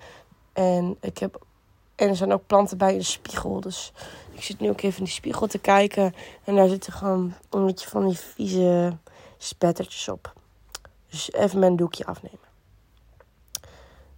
En, 0.54 0.98
ik 1.02 1.18
heb, 1.18 1.46
en 1.96 2.10
er 2.10 2.16
zijn 2.16 2.34
ook 2.34 2.48
planten 2.48 2.78
bij 2.78 2.98
de 2.98 3.04
spiegel. 3.04 3.62
Dus 3.62 3.94
ik 4.32 4.44
zit 4.44 4.60
nu 4.60 4.70
ook 4.70 4.82
even 4.82 4.98
in 4.98 5.04
die 5.04 5.14
spiegel 5.14 5.48
te 5.48 5.60
kijken. 5.60 6.14
En 6.44 6.56
daar 6.56 6.68
zitten 6.68 6.94
gewoon 6.94 7.34
een 7.50 7.66
beetje 7.66 7.90
van 7.90 8.08
die 8.08 8.18
vieze 8.18 8.98
spettertjes 9.38 10.10
op. 10.10 10.36
Dus 11.10 11.32
even 11.32 11.60
mijn 11.60 11.76
doekje 11.76 12.06
afnemen. 12.06 12.39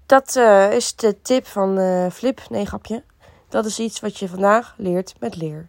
Dat 0.05 0.35
uh, 0.35 0.71
is 0.71 0.95
de 0.95 1.21
tip 1.21 1.47
van 1.47 1.79
uh, 1.79 2.09
Flip. 2.09 2.41
Nee. 2.49 2.67
Dat 3.49 3.65
is 3.65 3.79
iets 3.79 3.99
wat 3.99 4.17
je 4.17 4.27
vandaag 4.27 4.73
leert 4.77 5.15
met 5.19 5.35
leer. 5.35 5.67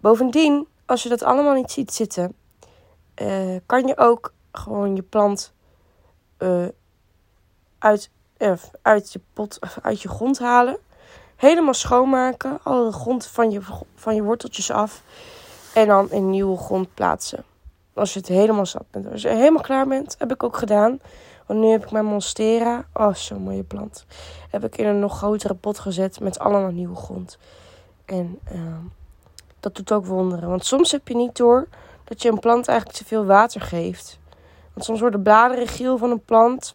Bovendien, 0.00 0.66
als 0.86 1.02
je 1.02 1.08
dat 1.08 1.22
allemaal 1.22 1.54
niet 1.54 1.70
ziet 1.70 1.92
zitten, 1.92 2.34
uh, 3.22 3.56
kan 3.66 3.86
je 3.86 3.96
ook 3.96 4.32
gewoon 4.52 4.96
je 4.96 5.02
plant 5.02 5.52
uit, 7.78 8.10
uit 8.82 9.12
je 9.12 9.20
pot, 9.32 9.58
uit 9.82 10.02
je 10.02 10.08
grond 10.08 10.38
halen. 10.38 10.78
helemaal 11.36 11.74
schoonmaken. 11.74 12.58
Alle 12.62 12.92
grond 12.92 13.26
van 13.26 13.50
je, 13.50 13.60
van 13.94 14.14
je 14.14 14.22
worteltjes 14.22 14.70
af. 14.70 15.02
En 15.74 15.86
dan 15.86 16.10
in 16.10 16.30
nieuwe 16.30 16.56
grond 16.56 16.94
plaatsen. 16.94 17.44
Als 17.98 18.12
je 18.12 18.18
het 18.18 18.28
helemaal 18.28 18.66
zat 18.66 18.84
bent. 18.90 19.10
Als 19.10 19.22
je 19.22 19.28
helemaal 19.28 19.62
klaar 19.62 19.86
bent, 19.86 20.16
heb 20.18 20.32
ik 20.32 20.42
ook 20.42 20.56
gedaan. 20.56 21.00
Want 21.46 21.60
nu 21.60 21.66
heb 21.66 21.84
ik 21.84 21.90
mijn 21.90 22.04
Monstera. 22.04 22.84
Oh, 22.92 23.14
zo'n 23.14 23.42
mooie 23.42 23.62
plant. 23.62 24.04
Heb 24.50 24.64
ik 24.64 24.76
in 24.76 24.86
een 24.86 24.98
nog 24.98 25.16
grotere 25.16 25.54
pot 25.54 25.78
gezet 25.78 26.20
met 26.20 26.38
allemaal 26.38 26.70
nieuwe 26.70 26.96
grond. 26.96 27.38
En 28.04 28.38
uh, 28.52 28.60
dat 29.60 29.74
doet 29.74 29.92
ook 29.92 30.06
wonderen. 30.06 30.48
Want 30.48 30.64
soms 30.64 30.92
heb 30.92 31.08
je 31.08 31.16
niet 31.16 31.36
door 31.36 31.68
dat 32.04 32.22
je 32.22 32.28
een 32.28 32.38
plant 32.38 32.68
eigenlijk 32.68 32.98
te 32.98 33.04
veel 33.04 33.24
water 33.24 33.60
geeft. 33.60 34.18
Want 34.72 34.84
soms 34.84 35.00
worden 35.00 35.22
bladeren 35.22 35.66
geel 35.66 35.98
van 35.98 36.10
een 36.10 36.24
plant. 36.24 36.74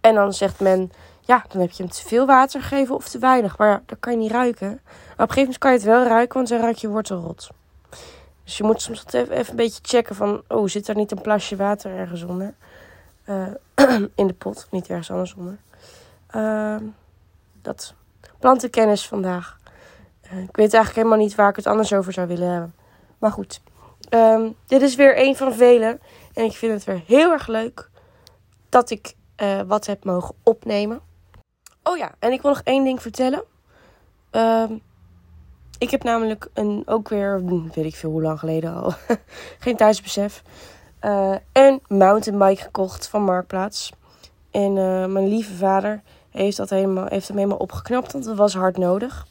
En 0.00 0.14
dan 0.14 0.32
zegt 0.32 0.60
men, 0.60 0.92
ja, 1.20 1.44
dan 1.48 1.60
heb 1.60 1.70
je 1.70 1.82
hem 1.82 1.92
te 1.92 2.02
veel 2.06 2.26
water 2.26 2.62
gegeven 2.62 2.94
of 2.94 3.08
te 3.08 3.18
weinig. 3.18 3.58
Maar 3.58 3.68
ja, 3.68 3.82
dat 3.86 4.00
kan 4.00 4.12
je 4.12 4.18
niet 4.18 4.30
ruiken. 4.30 4.68
Maar 4.68 4.76
op 4.76 4.80
een 5.16 5.16
gegeven 5.16 5.40
moment 5.40 5.58
kan 5.58 5.70
je 5.70 5.76
het 5.76 5.86
wel 5.86 6.04
ruiken, 6.04 6.36
want 6.36 6.48
dan 6.48 6.60
ruik 6.60 6.76
je 6.76 6.88
wortelrot. 6.88 7.50
Dus 8.50 8.58
je 8.58 8.64
moet 8.64 8.82
soms 8.82 9.04
even, 9.10 9.36
even 9.36 9.50
een 9.50 9.56
beetje 9.56 9.80
checken 9.82 10.14
van, 10.14 10.42
oh, 10.48 10.68
zit 10.68 10.88
er 10.88 10.94
niet 10.94 11.10
een 11.10 11.20
plasje 11.20 11.56
water 11.56 11.96
ergens 11.96 12.22
onder? 12.22 12.54
Uh, 13.26 13.46
in 14.14 14.26
de 14.26 14.32
pot, 14.32 14.66
niet 14.70 14.88
ergens 14.88 15.10
anders 15.10 15.34
onder. 15.34 15.58
Uh, 16.34 16.76
dat 17.62 17.94
plantenkennis 18.38 19.08
vandaag. 19.08 19.58
Uh, 20.24 20.38
ik 20.38 20.56
weet 20.56 20.74
eigenlijk 20.74 20.94
helemaal 20.94 21.26
niet 21.26 21.34
waar 21.34 21.48
ik 21.48 21.56
het 21.56 21.66
anders 21.66 21.92
over 21.92 22.12
zou 22.12 22.26
willen 22.26 22.50
hebben. 22.50 22.74
Maar 23.18 23.32
goed, 23.32 23.60
um, 24.10 24.56
dit 24.66 24.82
is 24.82 24.94
weer 24.94 25.26
een 25.26 25.36
van 25.36 25.52
vele. 25.52 25.98
En 26.32 26.44
ik 26.44 26.52
vind 26.52 26.72
het 26.72 26.84
weer 26.84 27.02
heel 27.06 27.30
erg 27.32 27.46
leuk 27.46 27.90
dat 28.68 28.90
ik 28.90 29.14
uh, 29.42 29.60
wat 29.60 29.86
heb 29.86 30.04
mogen 30.04 30.34
opnemen. 30.42 31.00
Oh 31.82 31.96
ja, 31.96 32.14
en 32.18 32.32
ik 32.32 32.42
wil 32.42 32.50
nog 32.50 32.62
één 32.64 32.84
ding 32.84 33.02
vertellen. 33.02 33.44
Um, 34.30 34.82
ik 35.80 35.90
heb 35.90 36.02
namelijk 36.02 36.48
een, 36.54 36.82
ook 36.86 37.08
weer, 37.08 37.44
weet 37.44 37.84
ik 37.84 37.96
veel 37.96 38.10
hoe 38.10 38.22
lang 38.22 38.38
geleden 38.38 38.74
al, 38.74 38.92
geen 39.64 39.76
thuisbesef, 39.76 40.42
uh, 41.02 41.34
een 41.52 41.80
mountainbike 41.88 42.62
gekocht 42.62 43.08
van 43.08 43.22
Marktplaats. 43.22 43.92
En 44.50 44.76
uh, 44.76 45.06
mijn 45.06 45.28
lieve 45.28 45.54
vader 45.54 46.02
heeft, 46.30 46.56
dat 46.56 46.70
helemaal, 46.70 47.06
heeft 47.06 47.28
hem 47.28 47.36
helemaal 47.36 47.58
opgeknapt, 47.58 48.12
want 48.12 48.24
het 48.24 48.36
was 48.36 48.54
hard 48.54 48.76
nodig. 48.76 49.26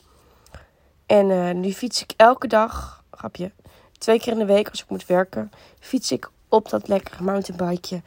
En 1.05 1.29
uh, 1.29 1.51
nu 1.51 1.71
fiets 1.71 2.01
ik 2.01 2.13
elke 2.15 2.47
dag, 2.47 3.03
grapje, 3.11 3.51
twee 3.97 4.19
keer 4.19 4.33
in 4.33 4.39
de 4.39 4.45
week 4.45 4.69
als 4.69 4.81
ik 4.81 4.89
moet 4.89 5.05
werken, 5.05 5.51
fiets 5.79 6.11
ik 6.11 6.29
op 6.47 6.69
dat 6.69 6.87
lekkere 6.87 7.23
mountainbikeje 7.23 8.01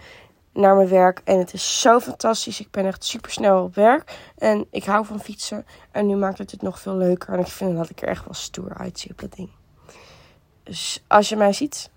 naar 0.53 0.77
mijn 0.77 0.89
werk. 0.89 1.21
En 1.25 1.39
het 1.39 1.53
is 1.53 1.81
zo 1.81 2.01
fantastisch. 2.01 2.61
Ik 2.61 2.71
ben 2.71 2.87
echt 2.87 3.05
super 3.05 3.31
snel 3.31 3.63
op 3.63 3.75
werk. 3.75 4.19
En 4.39 4.67
ik 4.71 4.85
hou 4.85 5.07
van 5.07 5.21
fietsen. 5.21 5.67
En 5.91 6.07
nu 6.07 6.17
maakt 6.17 6.39
het 6.39 6.51
het 6.51 6.63
nog 6.63 6.81
veel 6.81 6.97
leuker. 6.97 7.35
En 7.35 7.41
ik 7.41 7.47
vind 7.47 7.77
dat 7.77 7.91
ik 7.91 8.03
er 8.03 8.09
echt 8.09 8.25
wel 8.25 8.35
stoer 8.35 8.75
uitzie 8.75 9.11
op 9.11 9.21
dat 9.21 9.33
ding. 9.33 9.51
Dus 10.63 11.05
als 11.07 11.29
je 11.29 11.37
mij 11.37 11.53
ziet, 11.53 11.91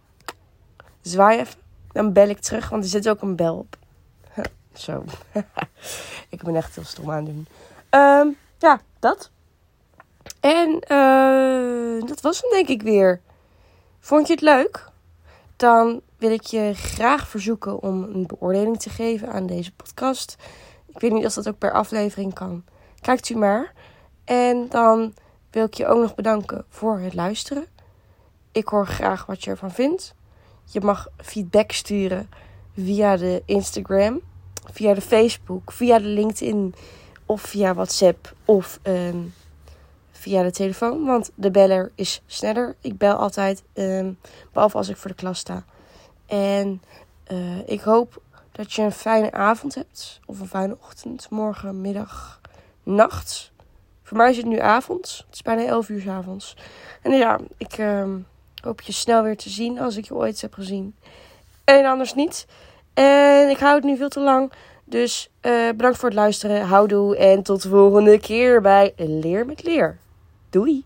zwaai 1.02 1.40
even. 1.40 1.60
Dan 1.92 2.14
bel 2.14 2.30
ik 2.30 2.40
terug, 2.40 2.70
want 2.70 2.84
er 2.84 2.90
zit 2.90 3.10
ook 3.10 3.22
een 3.22 3.36
bel 3.36 3.58
op. 3.58 3.78
Zo. 4.74 5.04
ik 6.30 6.44
ben 6.44 6.56
echt 6.56 6.76
heel 6.76 6.84
stom 6.84 7.12
aan 7.12 7.26
het 7.26 7.26
doen. 7.26 7.48
Um, 7.90 8.38
ja, 8.60 8.82
dat. 9.00 9.32
En 10.40 10.70
uh, 10.88 12.08
dat 12.08 12.22
was 12.22 12.42
hem 12.42 12.52
denk 12.52 12.68
ik 12.68 12.82
weer. 12.82 13.22
Vond 14.00 14.28
je 14.28 14.34
het 14.34 14.42
leuk? 14.42 14.90
Dan 15.56 16.02
wil 16.26 16.34
ik 16.34 16.46
je 16.46 16.74
graag 16.74 17.28
verzoeken 17.28 17.82
om 17.82 18.04
een 18.04 18.28
beoordeling 18.28 18.80
te 18.80 18.90
geven 18.90 19.32
aan 19.32 19.46
deze 19.46 19.72
podcast. 19.72 20.36
Ik 20.88 21.00
weet 21.00 21.12
niet 21.12 21.26
of 21.26 21.34
dat 21.34 21.48
ook 21.48 21.58
per 21.58 21.72
aflevering 21.72 22.34
kan. 22.34 22.64
Kijkt 23.02 23.30
u 23.30 23.36
maar. 23.36 23.74
En 24.24 24.66
dan 24.70 25.14
wil 25.52 25.66
ik 25.66 25.74
je 25.74 25.88
ook 25.88 26.02
nog 26.02 26.16
bedanken 26.16 26.66
voor 26.70 27.00
het 27.00 27.14
luisteren. 27.14 27.66
Ik 28.52 28.68
hoor 28.68 28.88
graag 28.88 29.26
wat 29.26 29.44
je 29.44 29.50
ervan 29.50 29.72
vindt. 29.72 30.16
Je 30.72 30.82
mag 30.82 31.08
feedback 31.18 31.72
sturen 31.72 32.30
via 32.76 33.18
de 33.18 33.44
Instagram, 33.46 34.22
via 34.72 34.94
de 34.94 35.02
Facebook, 35.02 35.72
via 35.72 35.98
de 36.00 36.06
LinkedIn 36.06 36.76
of 37.26 37.42
via 37.42 37.74
WhatsApp 37.74 38.34
of 38.46 38.80
um, 38.84 39.34
via 40.12 40.44
de 40.44 40.52
telefoon. 40.52 41.06
Want 41.06 41.32
de 41.36 41.52
beller 41.52 41.92
is 41.96 42.22
sneller. 42.26 42.76
Ik 42.82 42.98
bel 42.98 43.16
altijd, 43.16 43.64
um, 43.74 44.18
behalve 44.54 44.78
als 44.78 44.90
ik 44.90 44.98
voor 44.98 45.10
de 45.10 45.16
klas 45.16 45.40
sta. 45.40 45.66
En 46.26 46.82
uh, 47.32 47.68
ik 47.68 47.82
hoop 47.82 48.22
dat 48.52 48.74
je 48.74 48.82
een 48.82 48.92
fijne 48.92 49.32
avond 49.32 49.76
hebt. 49.76 50.20
Of 50.26 50.40
een 50.40 50.48
fijne 50.48 50.78
ochtend, 50.82 51.30
morgen, 51.30 51.82
middag, 51.82 52.42
nacht. 52.84 53.52
Voor 54.04 54.18
mij 54.18 54.30
is 54.30 54.38
het 54.38 54.46
nu 54.46 54.60
avond. 54.60 55.24
Het 55.26 55.36
is 55.36 55.42
bijna 55.42 55.66
11 55.66 55.90
uur 55.90 56.10
avonds. 56.10 56.58
En 57.02 57.12
ja, 57.12 57.40
ik 57.58 57.78
uh, 57.78 58.04
hoop 58.64 58.82
je 58.82 58.92
snel 58.92 59.24
weer 59.24 59.38
te 59.38 59.50
zien 59.50 59.80
als 59.80 59.98
ik 59.98 60.06
je 60.06 60.16
ooit 60.16 60.42
heb 60.42 60.54
gezien. 60.54 60.96
En 61.64 61.86
anders 61.86 62.14
niet. 62.14 62.48
En 62.94 63.50
ik 63.50 63.58
hou 63.58 63.76
het 63.76 63.84
nu 63.84 63.98
veel 63.98 64.10
te 64.10 64.20
lang. 64.20 64.52
Dus 64.84 65.30
uh, 65.42 65.70
bedankt 65.70 65.98
voor 65.98 66.10
het 66.10 66.18
luisteren. 66.18 66.62
Houdoe 66.62 67.18
en 67.18 67.44
tot 67.44 67.62
de 67.62 67.70
volgende 67.70 68.20
keer 68.20 68.62
bij 68.62 68.94
Leer 68.96 69.46
met 69.46 69.64
Leer. 69.64 69.98
Doei! 70.50 70.86